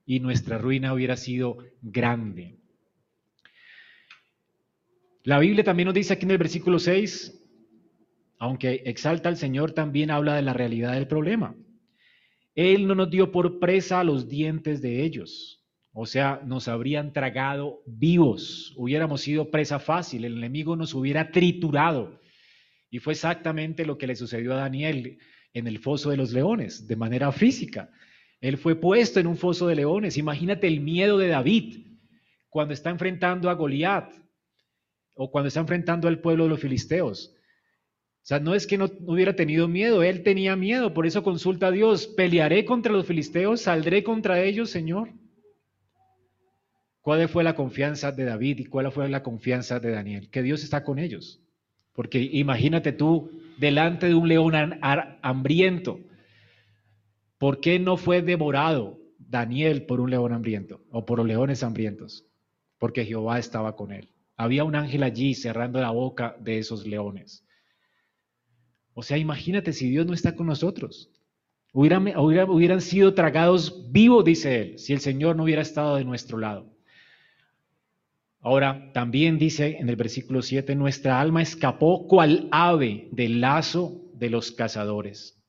[0.04, 2.58] y nuestra ruina hubiera sido grande.
[5.22, 7.42] La Biblia también nos dice aquí en el versículo 6,
[8.38, 11.56] aunque exalta al Señor, también habla de la realidad del problema.
[12.54, 15.64] Él no nos dio por presa a los dientes de ellos.
[15.92, 18.72] O sea, nos habrían tragado vivos.
[18.76, 20.24] Hubiéramos sido presa fácil.
[20.24, 22.20] El enemigo nos hubiera triturado.
[22.90, 25.18] Y fue exactamente lo que le sucedió a Daniel
[25.52, 27.90] en el foso de los leones, de manera física.
[28.40, 30.16] Él fue puesto en un foso de leones.
[30.16, 31.86] Imagínate el miedo de David
[32.50, 34.12] cuando está enfrentando a Goliat
[35.14, 37.33] o cuando está enfrentando al pueblo de los filisteos.
[38.24, 41.66] O sea, no es que no, hubiera tenido miedo, él tenía miedo, por eso consulta
[41.66, 43.60] a Dios, ¿pelearé contra los filisteos?
[43.60, 45.10] ¿Saldré contra ellos, Señor?
[47.02, 50.30] ¿Cuál fue la confianza de David y cuál fue la confianza de Daniel?
[50.30, 51.42] Que Dios está con ellos.
[51.92, 54.54] Porque imagínate tú delante de un león
[55.20, 56.00] hambriento,
[57.44, 62.24] ¿Por qué no fue devorado Daniel por un león hambriento o por leones hambrientos?
[62.78, 64.14] Porque Jehová estaba con él.
[64.34, 67.43] Había un ángel allí cerrando la boca de esos leones.
[68.94, 71.10] O sea, imagínate si Dios no está con nosotros.
[71.72, 76.72] Hubieran, sido tragados vivos, dice él, si el Señor no hubiera estado de nuestro lado.
[78.40, 84.30] Ahora, también dice en el versículo 7, nuestra alma escapó cual ave del lazo de
[84.30, 85.42] los cazadores.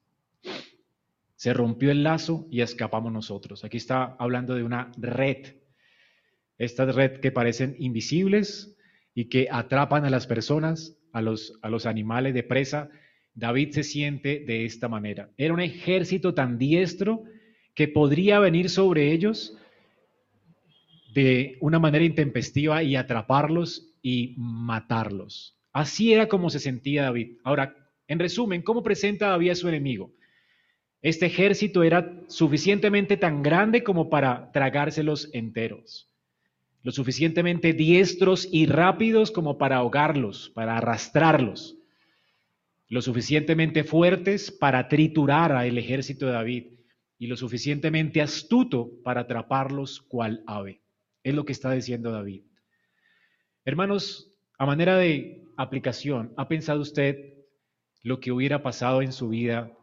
[1.35, 3.63] Se rompió el lazo y escapamos nosotros.
[3.63, 5.57] Aquí está hablando de una red.
[6.57, 8.75] Estas red que parecen invisibles
[9.13, 12.89] y que atrapan a las personas, a los animales de presa.
[13.35, 15.29] David se siente de esta manera.
[15.37, 17.23] Era un ejército tan diestro
[17.73, 19.57] que podría venir sobre ellos
[21.13, 25.57] de una manera intempestiva y atraparlos y matarlos.
[25.73, 27.37] Así era como se sentía David.
[27.43, 27.75] Ahora,
[28.07, 30.13] en resumen, ¿cómo presenta David a su enemigo?
[31.01, 36.09] Este ejército era suficientemente tan grande como para tragárselos enteros,
[36.81, 41.77] lo suficientemente diestros y rápidos como para ahogarlos, para arrastrarlos,
[42.87, 46.65] lo suficientemente fuertes para triturar al ejército de David
[47.17, 50.81] y lo suficientemente astuto para atraparlos cual ave.
[51.23, 52.43] Es lo que está diciendo David.
[53.63, 57.33] Hermanos, a manera de aplicación, ¿ha pensado usted
[58.03, 59.75] lo que hubiera pasado en su vida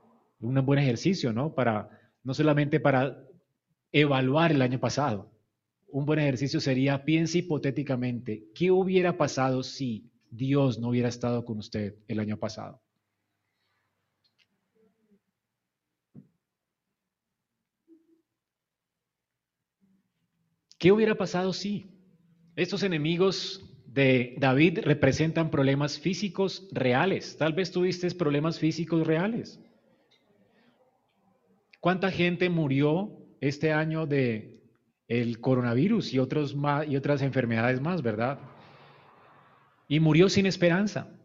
[0.42, 1.54] un buen ejercicio, ¿no?
[1.54, 1.88] Para,
[2.24, 3.24] no solamente para
[3.92, 5.30] evaluar el año pasado.
[5.88, 11.58] Un buen ejercicio sería, piense hipotéticamente, ¿qué hubiera pasado si Dios no hubiera estado con
[11.58, 12.80] usted el año pasado?
[20.82, 21.86] ¿Qué hubiera pasado si
[22.56, 27.36] estos enemigos de David representan problemas físicos reales?
[27.36, 29.60] Tal vez tuviste problemas físicos reales.
[31.78, 34.60] ¿Cuánta gente murió este año de
[35.06, 38.40] el coronavirus y, otros más, y otras enfermedades más, verdad?
[39.86, 41.16] Y murió sin esperanza.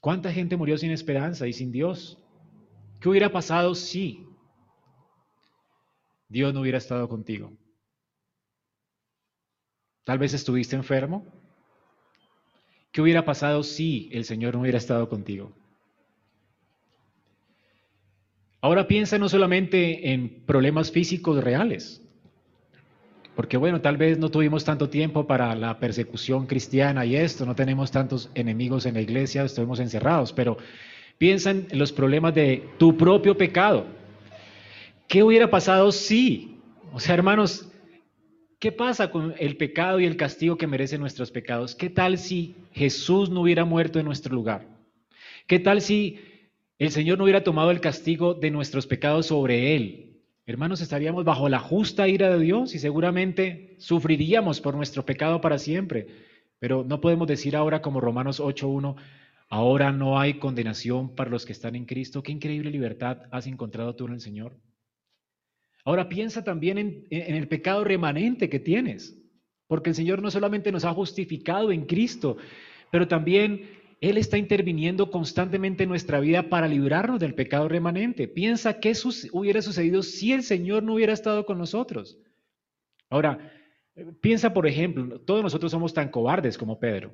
[0.00, 2.22] ¿Cuánta gente murió sin esperanza y sin Dios?
[3.00, 4.24] ¿Qué hubiera pasado si
[6.28, 7.59] Dios no hubiera estado contigo?
[10.04, 11.26] Tal vez estuviste enfermo.
[12.92, 15.52] ¿Qué hubiera pasado si el Señor no hubiera estado contigo?
[18.62, 22.02] Ahora piensa no solamente en problemas físicos reales,
[23.34, 27.54] porque bueno, tal vez no tuvimos tanto tiempo para la persecución cristiana y esto, no
[27.54, 30.58] tenemos tantos enemigos en la iglesia, estuvimos encerrados, pero
[31.16, 33.86] piensa en los problemas de tu propio pecado.
[35.08, 36.58] ¿Qué hubiera pasado si?
[36.92, 37.69] O sea, hermanos,
[38.60, 41.74] ¿qué pasa con el pecado y el castigo que merecen nuestros pecados?
[41.74, 44.68] ¿Qué tal si Jesús no hubiera muerto en nuestro lugar?
[45.46, 46.20] ¿Qué tal si
[46.78, 50.20] el Señor no hubiera tomado el castigo de nuestros pecados sobre Él?
[50.46, 55.58] Hermanos, estaríamos bajo la justa ira de Dios y seguramente sufriríamos por nuestro pecado para
[55.58, 56.06] siempre.
[56.58, 58.96] Pero no podemos decir ahora como Romanos 8.1,
[59.48, 62.22] ahora no hay condenación para los que están en Cristo.
[62.22, 64.52] Qué increíble libertad has encontrado tú en el Señor.
[65.84, 69.18] Ahora piensa también en, en el pecado remanente que tienes,
[69.66, 72.36] porque el Señor no solamente nos ha justificado en Cristo,
[72.90, 78.28] pero también él está interviniendo constantemente en nuestra vida para librarnos del pecado remanente.
[78.28, 78.94] Piensa qué
[79.32, 82.18] hubiera sucedido si el Señor no hubiera estado con nosotros.
[83.10, 83.52] Ahora,
[84.22, 87.12] piensa, por ejemplo, todos nosotros somos tan cobardes como Pedro.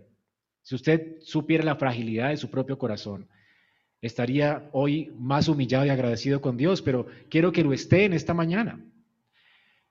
[0.62, 3.28] Si usted supiera la fragilidad de su propio corazón,
[4.00, 8.34] estaría hoy más humillado y agradecido con Dios, pero quiero que lo esté en esta
[8.34, 8.84] mañana.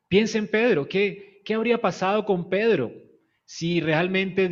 [0.08, 2.92] Piensa en Pedro, ¿qué, qué habría pasado con Pedro
[3.46, 4.46] si realmente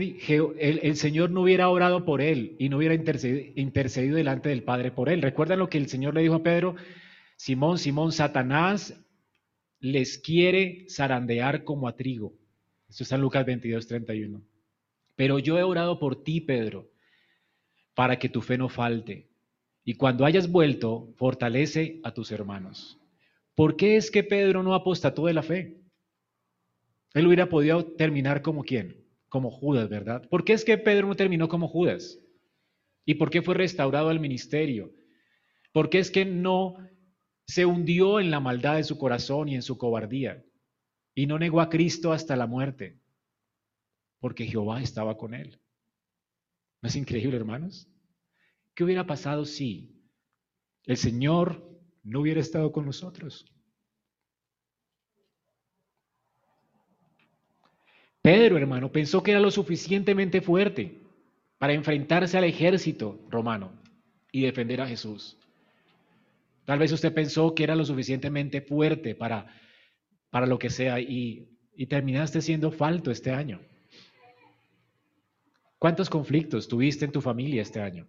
[0.60, 5.10] el, Señor no hubiera orado por él y no hubiera intercedido, delante del Padre por
[5.10, 5.22] él.
[5.22, 6.76] ¿Recuerdan lo que el Señor le dijo a Pedro?
[7.36, 8.96] Simón, Simón, Satanás
[9.80, 12.34] les quiere zarandear como a trigo.
[12.88, 14.42] Esto está en Lucas 22, 31.
[15.16, 16.92] Pero yo he orado por ti, Pedro,
[17.96, 19.28] para que tu fe no falte.
[19.84, 23.00] Y cuando hayas vuelto, fortalece a tus hermanos.
[23.56, 25.82] ¿Por qué es que Pedro no apostató de la fe?
[27.14, 29.06] Él hubiera podido terminar como quién?
[29.30, 30.28] Como Judas, ¿verdad?
[30.30, 32.20] ¿Por qué es que Pedro no terminó como Judas?
[33.06, 34.94] ¿Y por qué fue restaurado al ministerio?
[35.72, 36.78] ¿Por qué es que no
[37.46, 40.44] se hundió en la maldad de su corazón y en su cobardía?
[41.14, 43.00] Y no negó a Cristo hasta la muerte.
[44.20, 45.60] Porque Jehová estaba con él.
[46.82, 47.88] ¿No es increíble, hermanos?
[48.76, 50.04] ¿Qué hubiera pasado si
[50.86, 51.64] el Señor
[52.04, 53.46] no hubiera estado con nosotros?
[58.22, 61.02] Pedro, hermano, pensó que era lo suficientemente fuerte
[61.58, 63.74] para enfrentarse al ejército romano
[64.32, 65.38] y defender a Jesús.
[66.66, 69.48] Tal vez usted pensó que era lo suficientemente fuerte para,
[70.30, 73.60] para lo que sea y, y terminaste siendo falto este año.
[75.78, 78.08] ¿Cuántos conflictos tuviste en tu familia este año?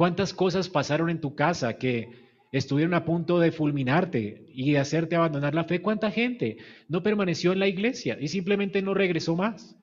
[0.00, 2.08] ¿Cuántas cosas pasaron en tu casa que
[2.52, 6.56] estuvieron a punto de fulminarte y de hacerte abandonar la fe, ¿cuánta gente
[6.88, 9.76] no permaneció en la iglesia y simplemente no regresó más?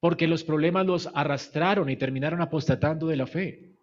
[0.00, 3.76] Porque los problemas los arrastraron y terminaron apostatando de la fe.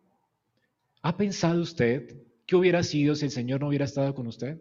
[1.04, 4.60] ¿Ha pensado usted qué hubiera sido si el Señor no hubiera estado con usted?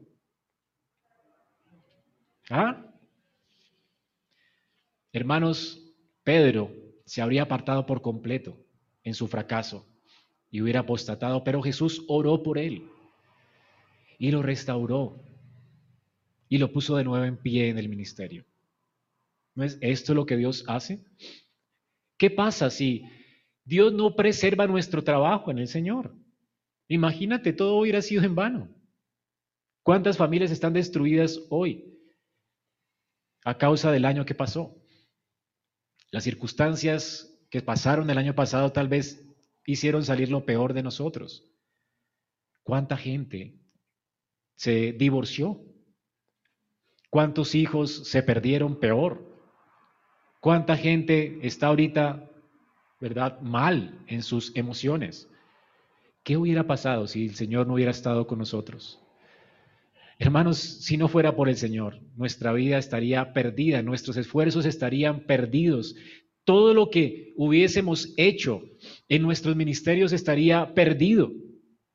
[2.51, 2.87] ¿Ah?
[5.13, 6.71] Hermanos, Pedro
[7.05, 8.65] se habría apartado por completo
[9.09, 9.88] en su fracaso
[10.51, 12.89] y hubiera apostatado, pero Jesús oró por él
[14.19, 15.23] y lo restauró
[16.49, 18.45] y lo puso de nuevo en pie en el ministerio.
[19.55, 21.05] ¿No es esto lo que Dios hace?
[22.17, 23.05] ¿Qué pasa si
[23.65, 26.15] Dios no preserva nuestro trabajo en el Señor?
[26.89, 28.69] Imagínate, todo hubiera sido en vano.
[29.83, 31.99] ¿Cuántas familias están destruidas hoy
[33.45, 34.75] a causa del año que pasó?
[36.11, 39.28] Las circunstancias que pasaron el año pasado tal vez
[39.69, 41.45] hicieron salir lo peor de nosotros.
[42.63, 43.61] ¿Cuánta gente
[44.57, 45.61] se divorció?
[47.11, 49.23] ¿Cuántos hijos se perdieron peor?
[50.41, 52.31] ¿Cuánta gente está ahorita,
[52.99, 55.29] verdad, mal en sus emociones?
[56.23, 59.03] ¿Qué hubiera pasado si el Señor no hubiera estado con nosotros?
[60.19, 65.95] Hermanos, si no fuera por el Señor, nuestra vida estaría perdida, nuestros esfuerzos estarían perdidos,
[66.49, 68.63] todo lo que hubiésemos hecho
[69.11, 71.31] en nuestros ministerios estaría perdido.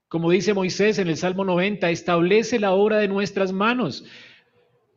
[0.08, 4.06] Como dice Moisés en el Salmo 90, establece la obra de nuestras manos.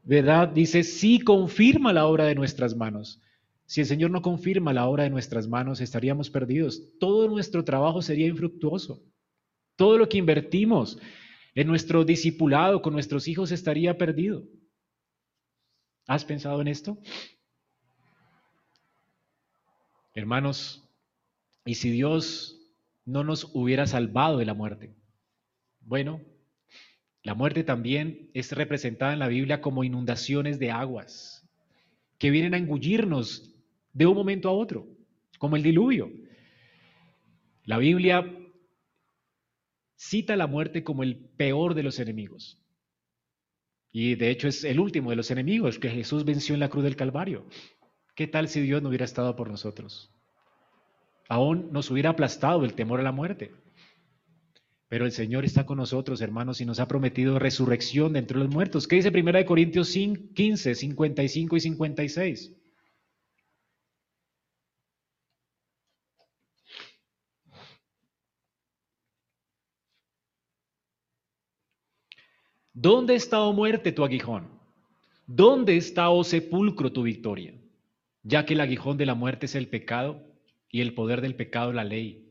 [0.03, 0.49] ¿Verdad?
[0.49, 3.23] Dice, sí confirma la obra de nuestras manos.
[3.65, 6.83] Si el Señor no confirma la obra de nuestras manos, estaríamos perdidos.
[7.01, 9.03] Todo nuestro trabajo sería infructuoso.
[9.75, 10.99] Todo lo que invertimos
[11.55, 14.43] en nuestro discipulado con nuestros hijos estaría perdido.
[16.07, 16.99] ¿Has pensado en esto?
[20.17, 20.83] Hermanos,
[21.67, 22.59] ¿y si Dios
[23.05, 24.97] no nos hubiera salvado de la muerte?
[25.81, 26.23] Bueno,
[27.27, 31.45] La muerte también es representada en la Biblia como inundaciones de aguas
[32.19, 33.53] que vienen a engullirnos
[33.93, 34.87] de un momento a otro,
[35.39, 36.09] como el diluvio.
[37.65, 38.33] La Biblia
[39.97, 42.63] cita la muerte como el peor de los enemigos.
[43.91, 46.85] Y de hecho es el último de los enemigos que Jesús venció en la cruz
[46.85, 47.45] del Calvario.
[48.17, 50.11] ¿Qué tal si Dios no hubiera estado por nosotros?
[51.29, 53.53] Aún nos hubiera aplastado el temor a la muerte.
[54.89, 58.49] Pero el Señor está con nosotros, hermanos, y nos ha prometido resurrección de entre los
[58.49, 58.89] muertos.
[58.89, 62.53] ¿Qué dice 1 Corintios 15, 55 y 56?
[72.73, 74.49] ¿Dónde está, oh muerte, tu aguijón?
[75.27, 77.53] ¿Dónde está, oh sepulcro, tu victoria?
[78.29, 80.21] Ya que el aguijón de la muerte es el pecado
[80.69, 82.29] y el poder del pecado la ley.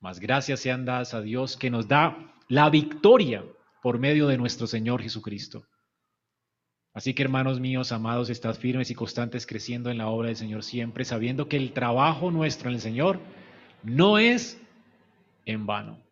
[0.00, 3.44] Mas gracias sean dadas a Dios que nos da la victoria
[3.82, 5.66] por medio de nuestro Señor Jesucristo.
[6.94, 10.64] Así que hermanos míos, amados, estad firmes y constantes creciendo en la obra del Señor
[10.64, 13.20] siempre, sabiendo que el trabajo nuestro en el Señor
[13.82, 14.58] no es
[15.44, 16.02] en vano.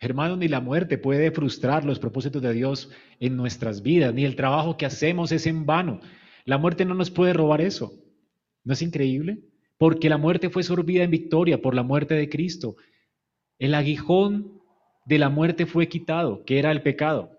[0.00, 4.34] Hermanos, ni la muerte puede frustrar los propósitos de Dios en nuestras vidas, ni el
[4.34, 6.00] trabajo que hacemos es en vano.
[6.44, 7.92] La muerte no nos puede robar eso.
[8.64, 9.38] ¿No es increíble?
[9.78, 12.76] Porque la muerte fue sorbida en victoria por la muerte de Cristo.
[13.58, 14.60] El aguijón
[15.04, 17.30] de la muerte fue quitado, que era el pecado.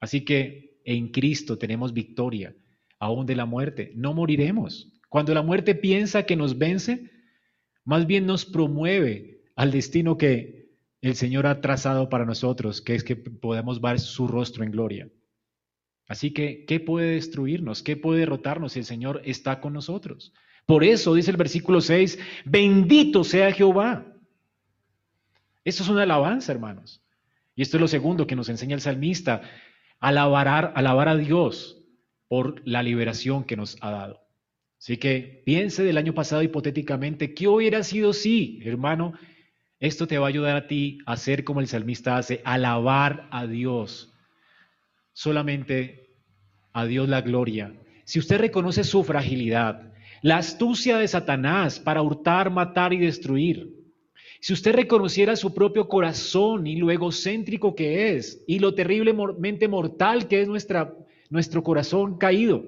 [0.00, 2.54] Así que en Cristo tenemos victoria,
[3.00, 3.92] aún de la muerte.
[3.96, 4.92] No moriremos.
[5.08, 7.10] Cuando la muerte piensa que nos vence,
[7.84, 10.68] más bien nos promueve al destino que
[11.00, 15.10] el Señor ha trazado para nosotros, que es que podamos ver su rostro en gloria.
[16.08, 17.82] Así que, ¿qué puede destruirnos?
[17.82, 20.32] ¿Qué puede derrotarnos si el Señor está con nosotros?
[20.66, 24.06] Por eso dice el versículo 6, bendito sea Jehová.
[25.64, 27.02] Esto es una alabanza, hermanos.
[27.54, 29.42] Y esto es lo segundo que nos enseña el salmista,
[30.00, 31.82] alabar, alabar a Dios
[32.26, 34.20] por la liberación que nos ha dado.
[34.78, 39.14] Así que piense del año pasado hipotéticamente, ¿qué hubiera sido si, hermano,
[39.80, 43.46] esto te va a ayudar a ti a hacer como el salmista hace, alabar a
[43.46, 44.12] Dios.
[45.18, 46.12] Solamente
[46.72, 47.74] a Dios la gloria.
[48.04, 53.68] Si usted reconoce su fragilidad, la astucia de Satanás para hurtar, matar y destruir,
[54.38, 60.28] si usted reconociera su propio corazón y lo egocéntrico que es y lo terriblemente mortal
[60.28, 60.94] que es nuestra,
[61.30, 62.64] nuestro corazón caído,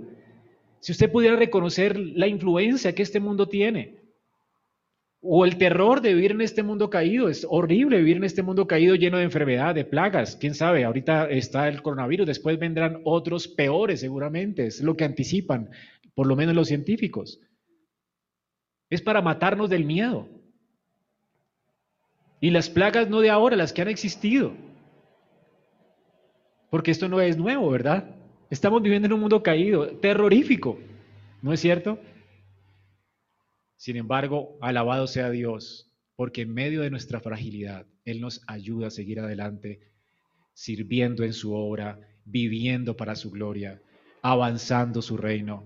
[0.81, 4.00] si usted pudiera reconocer la influencia que este mundo tiene,
[5.23, 7.29] o el terror de vivir en este mundo caído.
[7.29, 10.37] Es horrible vivir en este mundo caído lleno de enfermedad, de plagas.
[10.37, 14.67] Quién sabe, ahorita está el coronavirus, después vendrán otros peores seguramente.
[14.67, 15.71] Es lo que anticipan,
[16.15, 17.41] por lo menos los científicos.
[18.89, 20.29] Es para matarnos del miedo.
[22.41, 24.53] Y las plagas no de ahora, las que han existido.
[26.71, 28.17] Porque esto no es nuevo, ¿verdad?
[28.49, 30.79] Estamos viviendo en un mundo caído, terrorífico.
[31.43, 31.99] ¿No es cierto?
[33.81, 38.91] Sin embargo, alabado sea Dios, porque en medio de nuestra fragilidad, Él nos ayuda a
[38.91, 39.81] seguir adelante,
[40.53, 43.81] sirviendo en su obra, viviendo para su gloria,
[44.21, 45.65] avanzando su reino.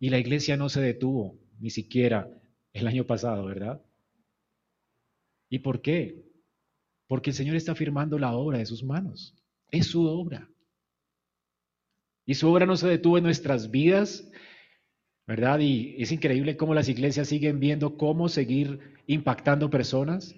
[0.00, 2.28] Y la iglesia no se detuvo, ni siquiera
[2.72, 3.80] el año pasado, ¿verdad?
[5.48, 6.24] ¿Y por qué?
[7.06, 9.36] Porque el Señor está firmando la obra de sus manos.
[9.70, 10.50] Es su obra.
[12.24, 14.28] Y su obra no se detuvo en nuestras vidas,
[15.26, 15.58] ¿verdad?
[15.58, 20.34] Y es increíble cómo las iglesias siguen viendo cómo seguir impactando personas.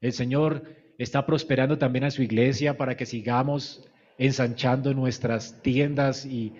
[0.00, 0.64] El Señor
[0.98, 6.52] está prosperando también a su iglesia para que sigamos ensanchando nuestras tiendas y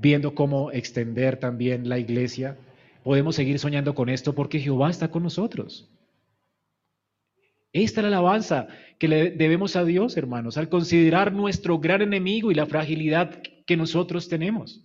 [0.00, 2.58] viendo cómo extender también la iglesia.
[3.04, 5.88] Podemos seguir soñando con esto porque Jehová está con nosotros.
[7.72, 12.50] Esta es la alabanza que le debemos a Dios, hermanos, al considerar nuestro gran enemigo
[12.50, 14.82] y la fragilidad que nosotros tenemos.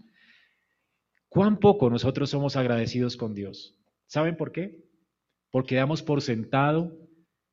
[1.29, 3.77] ¿Cuán poco nosotros somos agradecidos con Dios?
[4.07, 4.85] ¿Saben por qué?
[5.51, 6.97] Porque damos por sentado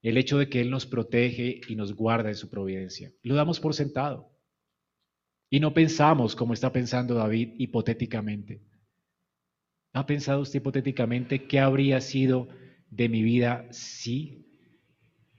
[0.02, 3.12] el hecho de que Él nos protege y nos guarda en su providencia.
[3.22, 4.30] Lo damos por sentado.
[5.50, 8.62] Y no pensamos como está pensando David hipotéticamente.
[9.92, 12.48] ¿Ha pensado usted hipotéticamente qué habría sido
[12.90, 14.53] de mi vida si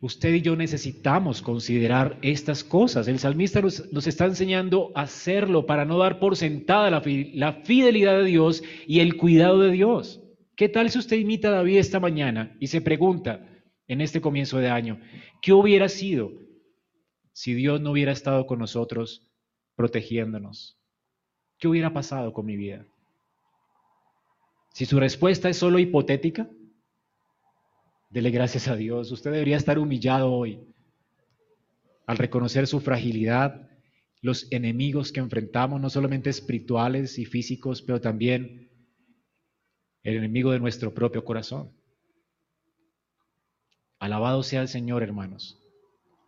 [0.02, 3.08] Usted y yo necesitamos considerar estas cosas.
[3.08, 7.02] El salmista nos, está enseñando a hacerlo para no dar por sentada la,
[7.34, 10.22] la fidelidad de Dios y el cuidado de Dios.
[10.56, 13.50] ¿Qué tal si usted imita a David esta mañana y se pregunta
[13.88, 15.00] en este comienzo de año,
[15.42, 16.32] ¿qué hubiera sido
[17.34, 19.32] si Dios no hubiera estado con nosotros
[19.76, 20.80] protegiéndonos?
[21.58, 22.86] ¿Qué hubiera pasado con mi vida?
[24.74, 26.50] Si su respuesta es solo hipotética,
[28.16, 29.12] Dele gracias a Dios.
[29.12, 30.58] Usted debería estar humillado hoy
[32.08, 33.68] al reconocer su fragilidad
[34.22, 38.70] los enemigos que enfrentamos, no solamente espirituales y físicos, pero también
[40.04, 41.74] el enemigo de nuestro propio corazón.
[44.00, 45.60] Alabado sea el Señor, hermanos,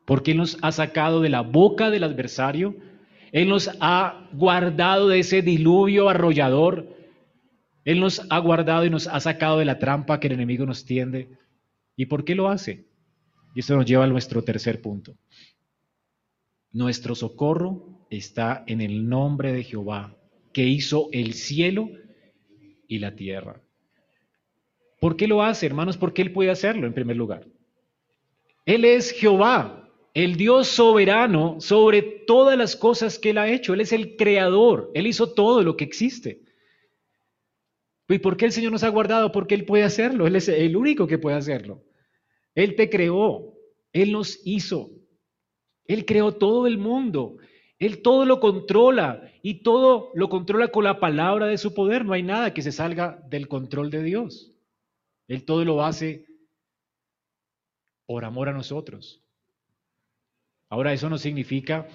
[0.05, 2.75] porque Él nos ha sacado de la boca del adversario,
[3.31, 6.97] Él nos ha guardado de ese diluvio arrollador,
[7.85, 10.83] Él nos ha guardado y nos ha sacado de la trampa que el enemigo nos
[10.83, 11.37] tiende.
[11.97, 12.85] ¿Y por qué lo hace?
[13.55, 15.17] Y esto nos lleva a nuestro tercer punto.
[16.71, 20.15] Nuestro socorro está en el nombre de Jehová,
[20.53, 21.89] que hizo el cielo
[22.87, 23.61] y la tierra.
[25.01, 25.97] ¿Por qué lo hace, hermanos?
[25.97, 27.47] Porque Él puede hacerlo en primer lugar.
[28.65, 33.73] Él es Jehová, el Dios soberano sobre todas las cosas que Él ha hecho.
[33.73, 34.91] Él es el creador.
[34.93, 36.41] Él hizo todo lo que existe.
[38.07, 39.31] ¿Y por qué el Señor nos ha guardado?
[39.31, 40.27] Porque Él puede hacerlo.
[40.27, 41.86] Él es el único que puede hacerlo.
[42.57, 43.53] Él te creó.
[43.93, 44.89] Él nos hizo.
[45.85, 47.37] Él creó todo el mundo.
[47.77, 52.03] Él todo lo controla y todo lo controla con la palabra de su poder.
[52.03, 54.51] No hay nada que se salga del control de Dios.
[55.27, 56.25] Él todo lo hace
[58.07, 59.21] por amor a nosotros.
[60.67, 61.87] Ahora eso no significa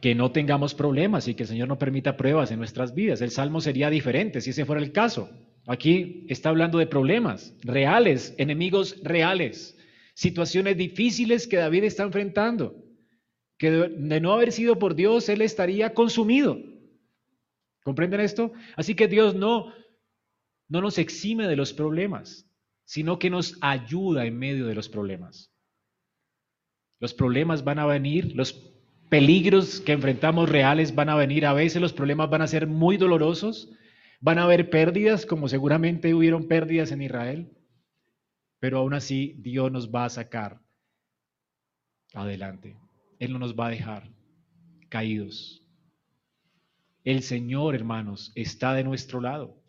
[0.00, 3.20] que no tengamos problemas y que el Señor no permita pruebas en nuestras vidas.
[3.20, 5.28] El salmo sería diferente si ese fuera el caso.
[5.68, 9.76] Aquí está hablando de problemas reales, enemigos reales,
[10.14, 12.74] situaciones difíciles que David está enfrentando,
[13.58, 16.58] que de no haber sido por Dios, él estaría consumido.
[17.84, 18.50] ¿Comprenden esto?
[18.76, 19.74] Así que Dios no,
[20.68, 22.50] no nos exime de los problemas,
[22.86, 25.52] sino que nos ayuda en medio de los problemas.
[26.98, 28.54] Los problemas van a venir, los
[29.10, 32.96] peligros que enfrentamos reales van a venir, a veces los problemas van a ser muy
[32.96, 33.70] dolorosos,
[34.20, 37.52] van a haber pérdidas, como seguramente hubieron pérdidas en Israel,
[38.58, 40.60] pero aún así Dios nos va a sacar
[42.14, 42.76] adelante.
[43.18, 44.10] Él no nos va a dejar
[44.88, 45.62] caídos.
[47.04, 49.62] El Señor, hermanos, está de nuestro lado.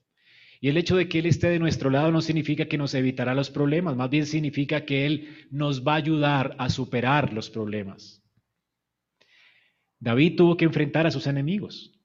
[0.61, 3.33] Y el hecho de que Él esté de nuestro lado no significa que nos evitará
[3.33, 8.21] los problemas, más bien significa que Él nos va a ayudar a superar los problemas.
[9.99, 11.97] David tuvo que enfrentar a sus enemigos,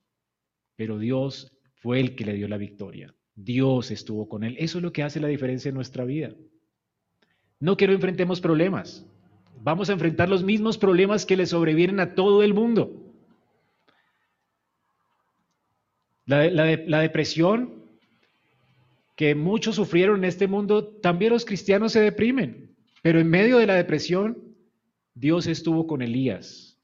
[0.77, 1.54] pero Dios
[1.85, 3.15] fue el que le dio la victoria.
[3.35, 4.57] Dios estuvo con él.
[4.59, 6.35] Eso es lo que hace la diferencia en nuestra vida.
[7.61, 9.07] No que no enfrentemos problemas.
[9.61, 13.13] Vamos a enfrentar los mismos problemas que le sobrevienen a todo el mundo.
[16.25, 17.85] La, la depresión
[19.15, 22.75] que muchos sufrieron en este mundo, también los cristianos se deprimen.
[23.03, 24.57] Pero en medio de la depresión,
[25.13, 26.81] Dios estuvo con Elías,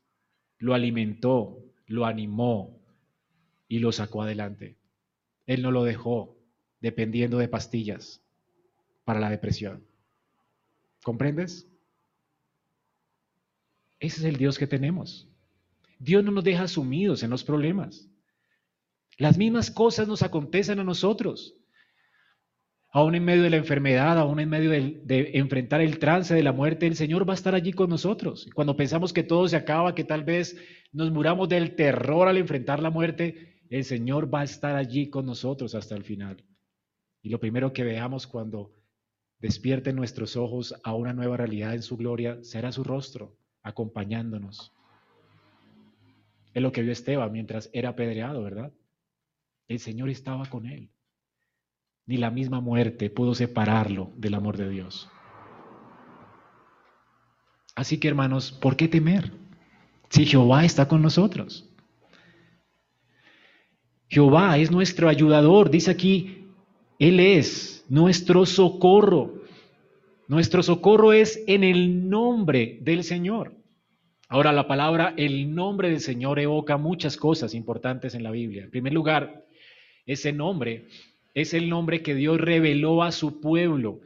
[0.59, 2.79] lo alimentó, lo animó
[3.67, 4.77] y lo sacó adelante.
[5.51, 6.39] Él no lo dejó
[6.81, 8.23] dependiendo de pastillas
[9.05, 9.85] para la depresión.
[11.03, 11.67] ¿Comprendes?
[13.99, 15.29] Ese es el Dios que tenemos.
[15.99, 18.09] Dios no nos deja sumidos en los problemas.
[19.19, 21.57] Las mismas cosas nos acontecen a nosotros
[22.93, 26.53] aún en medio de la enfermedad, aún en medio de, enfrentar el trance de la
[26.53, 28.49] muerte, el Señor va a estar allí con nosotros.
[28.55, 30.57] Cuando pensamos que todo se acaba, que tal vez
[30.93, 35.25] nos muramos del terror al enfrentar la muerte, el Señor va a estar allí con
[35.25, 36.45] nosotros hasta el final.
[37.23, 38.75] Y lo primero que veamos cuando
[39.39, 44.73] despierten nuestros ojos a una nueva realidad en su gloria será su rostro, acompañándonos.
[46.53, 48.73] Es lo que vio Esteban mientras era apedreado, ¿verdad?
[49.69, 50.91] El Señor estaba con él
[52.11, 55.09] ni la misma muerte pudo separarlo del amor de Dios.
[57.77, 59.33] Así que hermanos, ¿por qué temer?
[60.09, 61.70] Si Jehová está con nosotros.
[64.11, 66.47] Jehová es nuestro ayudador, dice aquí,
[66.99, 69.45] Él es nuestro socorro.
[70.27, 73.55] Nuestro socorro es en el nombre del Señor.
[74.29, 78.65] Ahora, la palabra el nombre del Señor evoca muchas cosas importantes en la Biblia.
[78.65, 79.47] En primer lugar,
[80.07, 80.87] ese nombre
[81.33, 84.01] es el nombre que Dios reveló a su pueblo.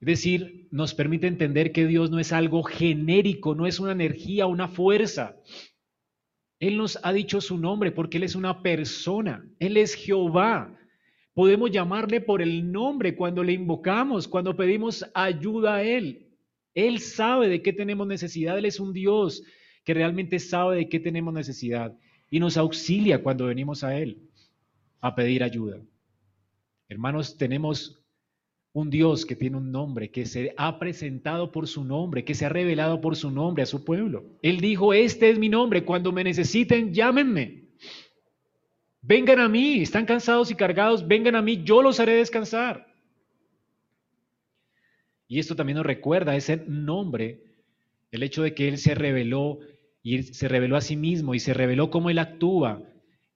[0.00, 4.46] Es decir, nos permite entender que Dios no es algo genérico, no es una energía,
[4.46, 5.36] una fuerza.
[6.68, 10.74] Él nos ha dicho su nombre porque Él es una persona, Él es Jehová.
[11.34, 16.26] Podemos llamarle por el nombre cuando le invocamos, cuando pedimos ayuda a Él.
[16.74, 19.42] Él sabe de qué tenemos necesidad, Él es un Dios
[19.84, 21.94] que realmente sabe de qué tenemos necesidad
[22.30, 24.22] y nos auxilia cuando venimos a Él
[25.02, 25.82] a pedir ayuda.
[26.88, 28.02] Hermanos, tenemos
[28.74, 32.44] un Dios que tiene un nombre, que se ha presentado por su nombre, que se
[32.44, 34.24] ha revelado por su nombre a su pueblo.
[34.42, 37.68] Él dijo, este es mi nombre, cuando me necesiten, llámenme.
[39.00, 42.92] Vengan a mí, están cansados y cargados, vengan a mí, yo los haré descansar.
[45.28, 47.44] Y esto también nos recuerda ese nombre,
[48.10, 49.60] el hecho de que Él se reveló
[50.02, 52.82] y se reveló a sí mismo y se reveló cómo Él actúa,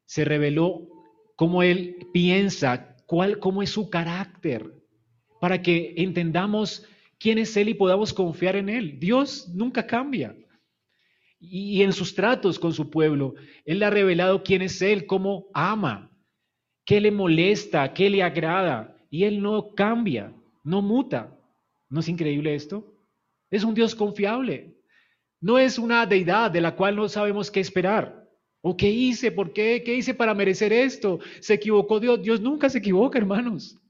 [0.05, 0.89] se reveló
[1.37, 4.78] cómo Él piensa, cuál, cómo es su carácter,
[5.41, 6.87] para que entendamos
[7.19, 8.99] quién es Él y podamos confiar en Él.
[8.99, 10.37] Dios nunca cambia.
[11.41, 13.35] Y en sus tratos con su pueblo,
[13.65, 16.11] Él ha revelado quién es Él, cómo ama,
[16.85, 18.97] qué le molesta, qué le agrada.
[19.11, 20.33] Y Él no cambia,
[20.65, 21.35] no muta.
[21.89, 22.95] ¿No es increíble esto?
[23.51, 24.75] Es un Dios confiable.
[25.41, 28.29] No es una deidad de la cual no sabemos qué esperar.
[28.61, 29.31] ¿O qué hice?
[29.31, 29.83] ¿Por qué?
[29.85, 31.21] ¿Qué hice para merecer esto?
[31.41, 32.21] ¿Se equivocó Dios?
[32.21, 33.81] Dios nunca se equivoca, hermanos.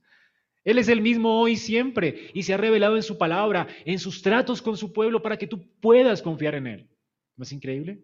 [0.64, 4.22] Él es el mismo hoy siempre y se ha revelado en su palabra, en sus
[4.22, 6.88] tratos con su pueblo para que tú puedas confiar en Él.
[7.36, 8.02] ¿No es increíble?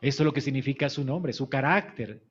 [0.00, 2.22] Esto es lo que significa su nombre, su carácter.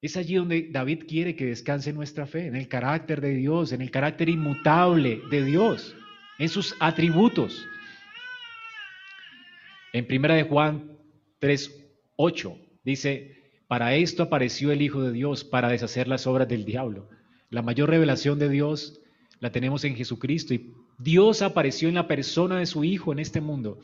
[0.00, 3.82] Es allí donde David quiere que descanse nuestra fe, en el carácter de Dios, en
[3.82, 5.94] el carácter inmutable de Dios,
[6.38, 7.68] en sus atributos.
[9.92, 10.98] En primera de Juan
[11.38, 13.41] 3:8 dice,
[13.72, 17.08] "Para esto apareció el Hijo de Dios para deshacer las obras del diablo."
[17.48, 19.00] La mayor revelación de Dios
[19.40, 23.40] la tenemos en Jesucristo y Dios apareció en la persona de su Hijo en este
[23.40, 23.78] mundo.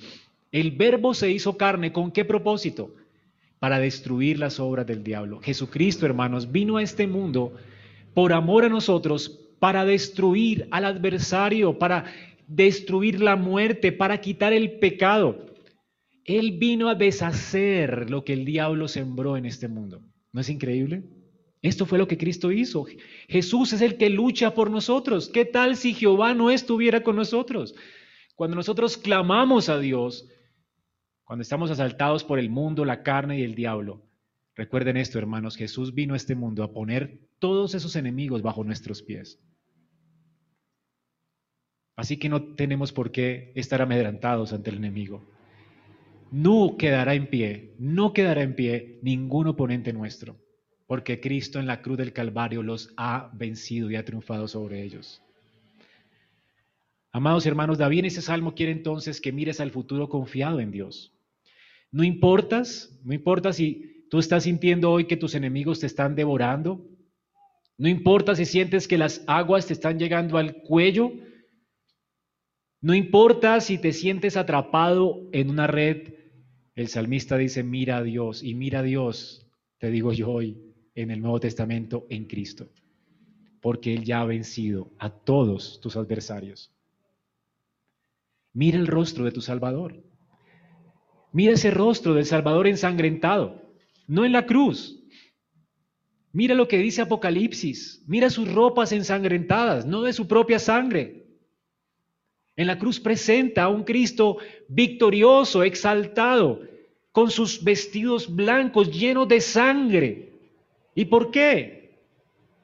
[0.53, 2.95] El verbo se hizo carne, ¿con qué propósito?
[3.61, 5.41] Para destruir las obras del diablo.
[5.41, 7.55] Jesucristo, hermanos, vino a este mundo
[8.12, 12.05] por amor a nosotros para destruir al adversario, para
[12.47, 15.47] destruir la muerte, para quitar el pecado.
[16.29, 20.03] Él vino a deshacer lo que el diablo sembró en este mundo.
[20.31, 21.05] ¿No es increíble?
[21.62, 22.87] Esto fue lo que Cristo hizo.
[23.29, 25.31] Jesús es el que lucha por nosotros.
[25.31, 27.74] ¿Qué tal si Jehová no estuviera con nosotros?
[28.35, 30.29] Cuando nosotros clamamos a Dios,
[31.24, 34.03] cuando estamos asaltados por el mundo, la carne y el diablo,
[34.55, 39.03] recuerden esto, hermanos, Jesús vino a este mundo a poner todos esos enemigos bajo nuestros
[39.03, 39.41] pies.
[41.97, 45.38] Así que no tenemos por qué estar amedrantados ante el enemigo.
[46.31, 50.37] No quedará en pie, no quedará en pie ningún oponente nuestro
[50.89, 55.22] porque Cristo en la cruz del Calvario los ha vencido y ha triunfado sobre ellos.
[57.12, 61.12] Amados hermanos, David en ese salmo quiere entonces que mires al futuro confiado en Dios.
[61.93, 66.83] No importas, no importa si tú estás sintiendo hoy que tus enemigos te están devorando,
[67.76, 71.12] no importa si sientes que las aguas te están llegando al cuello,
[72.81, 76.14] no importa si te sientes atrapado en una red,
[76.74, 80.62] el salmista dice, mira a Dios y mira a Dios, te digo yo hoy,
[80.95, 82.70] en el Nuevo Testamento en Cristo,
[83.61, 86.72] porque Él ya ha vencido a todos tus adversarios.
[88.53, 90.03] Mira el rostro de tu Salvador.
[91.33, 93.61] Mira ese rostro del Salvador ensangrentado,
[94.07, 95.05] no en la cruz.
[96.33, 98.05] Mira lo que dice Apocalipsis.
[98.07, 101.18] Mira sus ropas ensangrentadas, no de su propia sangre.
[102.59, 104.37] En la cruz presenta a un Cristo
[104.69, 106.61] victorioso, exaltado,
[107.13, 110.29] con sus vestidos blancos llenos de sangre,
[110.99, 112.01] ¿Y por qué?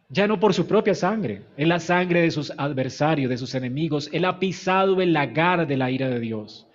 [0.09, 4.11] Ya no por su propia sangre, en la sangre de sus adversarios, de sus enemigos.
[4.13, 6.67] Él ha pisado el lagar de la ira de Dios.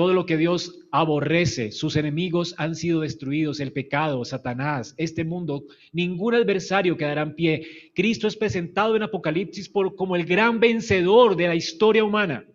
[0.00, 5.64] Todo lo que Dios aborrece, sus enemigos han sido destruidos, el pecado, Satanás, este mundo,
[5.92, 7.66] ningún adversario quedará en pie.
[7.94, 12.46] Cristo es presentado en Apocalipsis como el gran vencedor de la historia humana.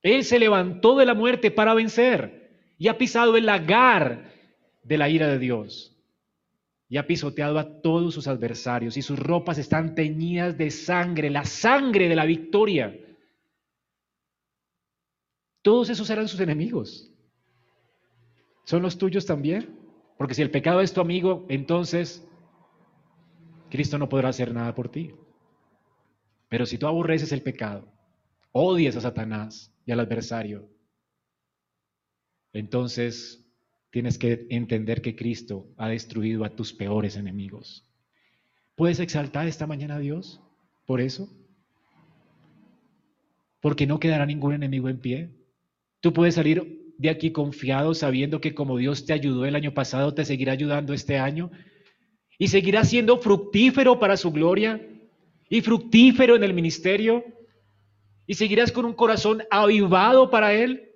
[0.00, 4.32] Él se levantó de la muerte para vencer y ha pisado el lagar
[4.82, 5.94] de la ira de Dios
[6.88, 11.44] y ha pisoteado a todos sus adversarios y sus ropas están teñidas de sangre, la
[11.44, 12.98] sangre de la victoria.
[15.68, 17.12] Todos esos eran sus enemigos.
[18.64, 19.78] ¿Son los tuyos también?
[20.16, 22.26] Porque si el pecado es tu amigo, entonces
[23.68, 25.12] Cristo no podrá hacer nada por ti.
[26.48, 27.86] Pero si tú aborreces el pecado,
[28.50, 30.70] odias a Satanás y al adversario,
[32.54, 33.46] entonces
[33.90, 37.86] tienes que entender que Cristo ha destruido a tus peores enemigos.
[38.74, 40.40] ¿Puedes exaltar esta mañana a Dios
[40.86, 41.28] por eso?
[43.60, 45.37] Porque no quedará ningún enemigo en pie.
[46.00, 50.14] Tú puedes salir de aquí confiado sabiendo que como Dios te ayudó el año pasado,
[50.14, 51.50] te seguirá ayudando este año
[52.38, 54.80] y seguirá siendo fructífero para su gloria
[55.48, 57.24] y fructífero en el ministerio
[58.26, 60.88] y seguirás con un corazón avivado para Él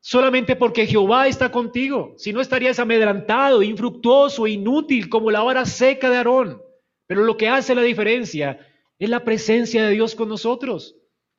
[0.00, 2.14] solamente porque Jehová está contigo.
[2.16, 6.62] Si no estarías amedrantado, infructuoso, inútil como la vara seca de Aarón.
[7.08, 8.60] Pero lo que hace la diferencia
[8.98, 10.94] es la presencia de Dios con nosotros.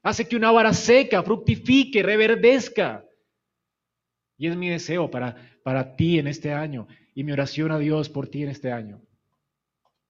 [0.07, 3.03] Hace que una vara seca fructifique, reverdezca.
[4.37, 8.07] Y es mi deseo para, para ti en este año y mi oración a Dios
[8.07, 9.01] por ti en este año.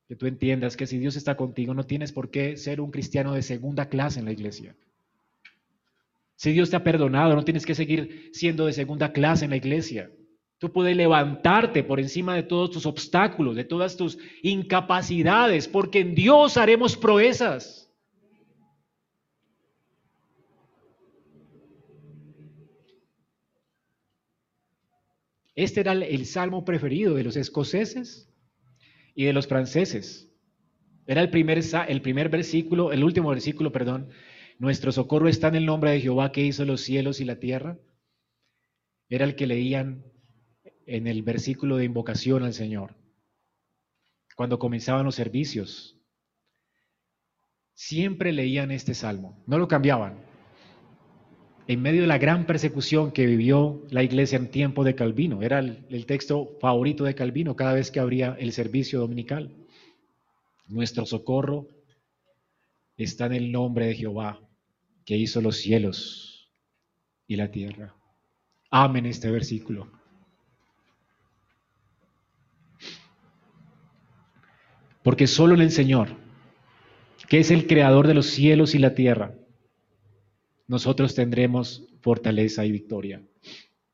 [0.08, 3.34] Que tú entiendas que si Dios está contigo no tienes por qué ser un cristiano
[3.34, 4.76] de segunda clase en la iglesia.
[6.36, 9.58] Si Dios te ha perdonado, no tienes que seguir siendo de segunda clase en la
[9.58, 10.12] iglesia.
[10.60, 16.14] Tú puedes levantarte por encima de todos tus obstáculos, de todas tus incapacidades, porque en
[16.14, 17.87] Dios haremos proezas.
[25.58, 28.32] Este era el salmo preferido de los escoceses
[29.16, 30.32] y de los franceses.
[31.08, 34.12] Era el primer, el primer versículo, el último versículo, perdón.
[34.60, 37.80] Nuestro socorro está en el nombre de Jehová que hizo los cielos y la tierra.
[39.10, 40.06] Era el que leían
[40.86, 42.96] en el versículo de invocación al Señor.
[44.36, 46.00] Cuando comenzaban los servicios,
[47.74, 50.27] siempre leían este salmo, no lo cambiaban
[51.68, 55.42] en medio de la gran persecución que vivió la iglesia en tiempo de Calvino.
[55.42, 59.52] Era el, texto favorito de Calvino cada vez que abría el servicio dominical.
[60.68, 61.68] Nuestro socorro
[62.96, 64.40] está en el nombre de Jehová,
[65.06, 66.50] que hizo los cielos
[67.28, 67.94] y la tierra.
[68.70, 69.92] Amen este versículo.
[75.04, 76.10] Porque solo en el Señor,
[77.28, 79.34] que es el creador de los cielos y la tierra,
[80.68, 83.22] nosotros tendremos fortaleza y victoria.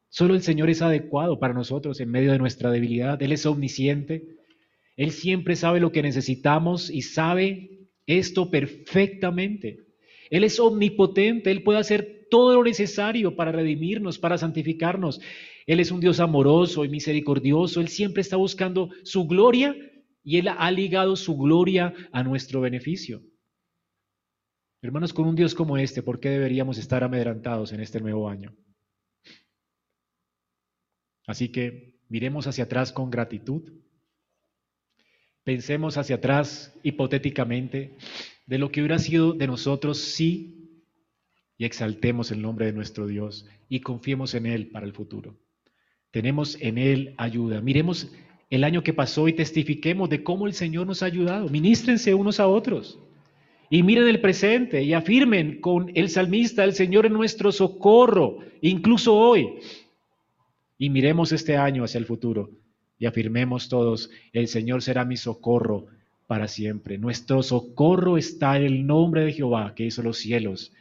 [0.09, 3.21] Solo el Señor es adecuado para nosotros en medio de nuestra debilidad.
[3.21, 4.37] Él es omnisciente.
[4.95, 9.79] Él siempre sabe lo que necesitamos y sabe esto perfectamente.
[10.29, 11.51] Él es omnipotente.
[11.51, 15.19] Él puede hacer todo lo necesario para redimirnos, para santificarnos.
[15.65, 17.81] Él es un Dios amoroso y misericordioso.
[17.81, 19.75] Él siempre está buscando su gloria
[20.23, 23.21] y Él ha ligado su gloria a nuestro beneficio.
[24.83, 28.53] Hermanos, con un Dios como este, ¿por qué deberíamos estar amedrantados en este nuevo año?
[31.25, 33.71] Así que miremos hacia atrás con gratitud.
[35.45, 37.95] Pensemos hacia atrás hipotéticamente
[38.45, 40.81] de lo que hubiera sido de nosotros si
[41.57, 45.37] y exaltemos el nombre de nuestro Dios y confiemos en Él para el futuro.
[46.11, 47.61] Tenemos en Él ayuda.
[47.61, 48.11] Miremos
[48.49, 51.47] el año que pasó y testifiquemos de cómo el Señor nos ha ayudado.
[51.47, 52.99] Ministrense unos a otros.
[53.73, 59.15] Y miren el presente y afirmen con el salmista, el Señor es nuestro socorro, incluso
[59.15, 59.49] hoy.
[60.77, 62.51] Y miremos este año hacia el futuro
[62.99, 65.87] y afirmemos todos, el Señor será mi socorro
[66.27, 66.99] para siempre.
[66.99, 70.71] Nuestro socorro está en el nombre de Jehová que hizo los cielos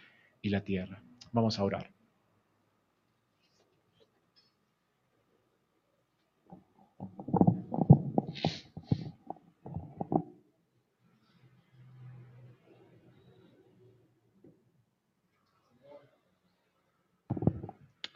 [0.42, 1.00] y la tierra.
[1.32, 1.91] Vamos a orar.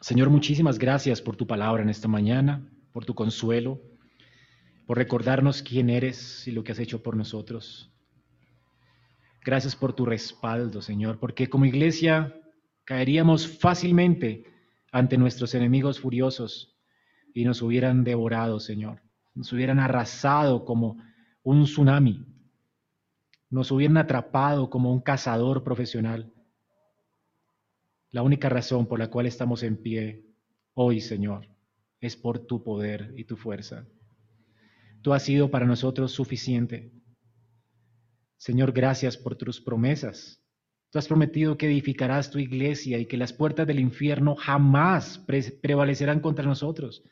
[0.07, 3.81] Señor, muchísimas gracias por tu palabra en esta mañana, por tu consuelo,
[4.85, 7.91] por recordarnos quién eres y lo que has hecho por nosotros.
[9.43, 12.33] Gracias por tu respaldo, Señor, porque como iglesia
[12.85, 14.45] caeríamos fácilmente
[14.93, 16.79] ante nuestros enemigos furiosos
[17.33, 19.01] y nos hubieran devorado, Señor.
[19.35, 21.03] Nos hubieran arrasado como
[21.43, 22.25] un tsunami.
[23.49, 26.31] Nos hubieran atrapado como un cazador profesional.
[28.17, 30.25] La única razón por la cual estamos en pie
[30.73, 31.47] hoy, Señor,
[32.01, 33.85] es por tu poder y tu fuerza.
[35.03, 36.91] Tú has sido para nosotros suficiente.
[38.37, 40.43] Señor, gracias por tus promesas.
[40.89, 45.23] Tú has prometido que edificarás tu iglesia y que las puertas del infierno jamás
[45.61, 47.03] prevalecerán contra nosotros.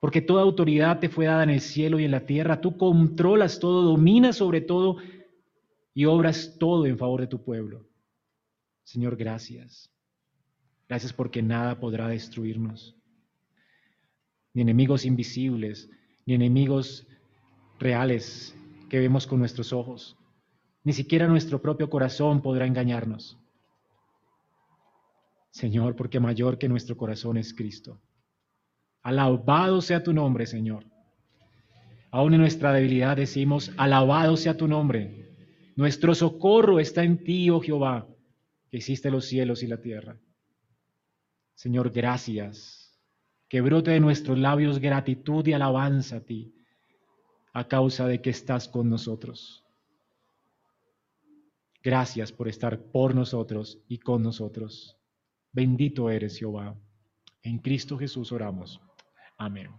[0.00, 2.60] Porque toda autoridad te fue dada en el cielo y en la tierra.
[2.60, 4.96] Tú controlas todo, dominas sobre todo
[5.94, 7.88] y obras todo en favor de tu pueblo.
[8.84, 9.90] Señor, gracias.
[10.90, 12.96] Gracias porque nada podrá destruirnos.
[14.52, 15.88] Ni enemigos invisibles,
[16.26, 17.06] ni enemigos
[17.78, 18.56] reales
[18.88, 20.16] que vemos con nuestros ojos.
[20.82, 23.38] Ni siquiera nuestro propio corazón podrá engañarnos.
[25.52, 28.00] Señor, porque mayor que nuestro corazón es Cristo.
[29.00, 30.84] Alabado sea tu nombre, Señor.
[32.10, 35.36] Aún en nuestra debilidad decimos, alabado sea tu nombre.
[35.76, 38.09] Nuestro socorro está en ti, oh Jehová
[38.70, 40.18] que hiciste los cielos y la tierra.
[41.54, 42.98] Señor, gracias.
[43.48, 46.54] Que brote de nuestros labios gratitud y alabanza a ti,
[47.52, 49.64] a causa de que estás con nosotros.
[51.82, 54.96] Gracias por estar por nosotros y con nosotros.
[55.52, 56.76] Bendito eres, Jehová.
[57.42, 58.80] En Cristo Jesús oramos.
[59.36, 59.70] Amén.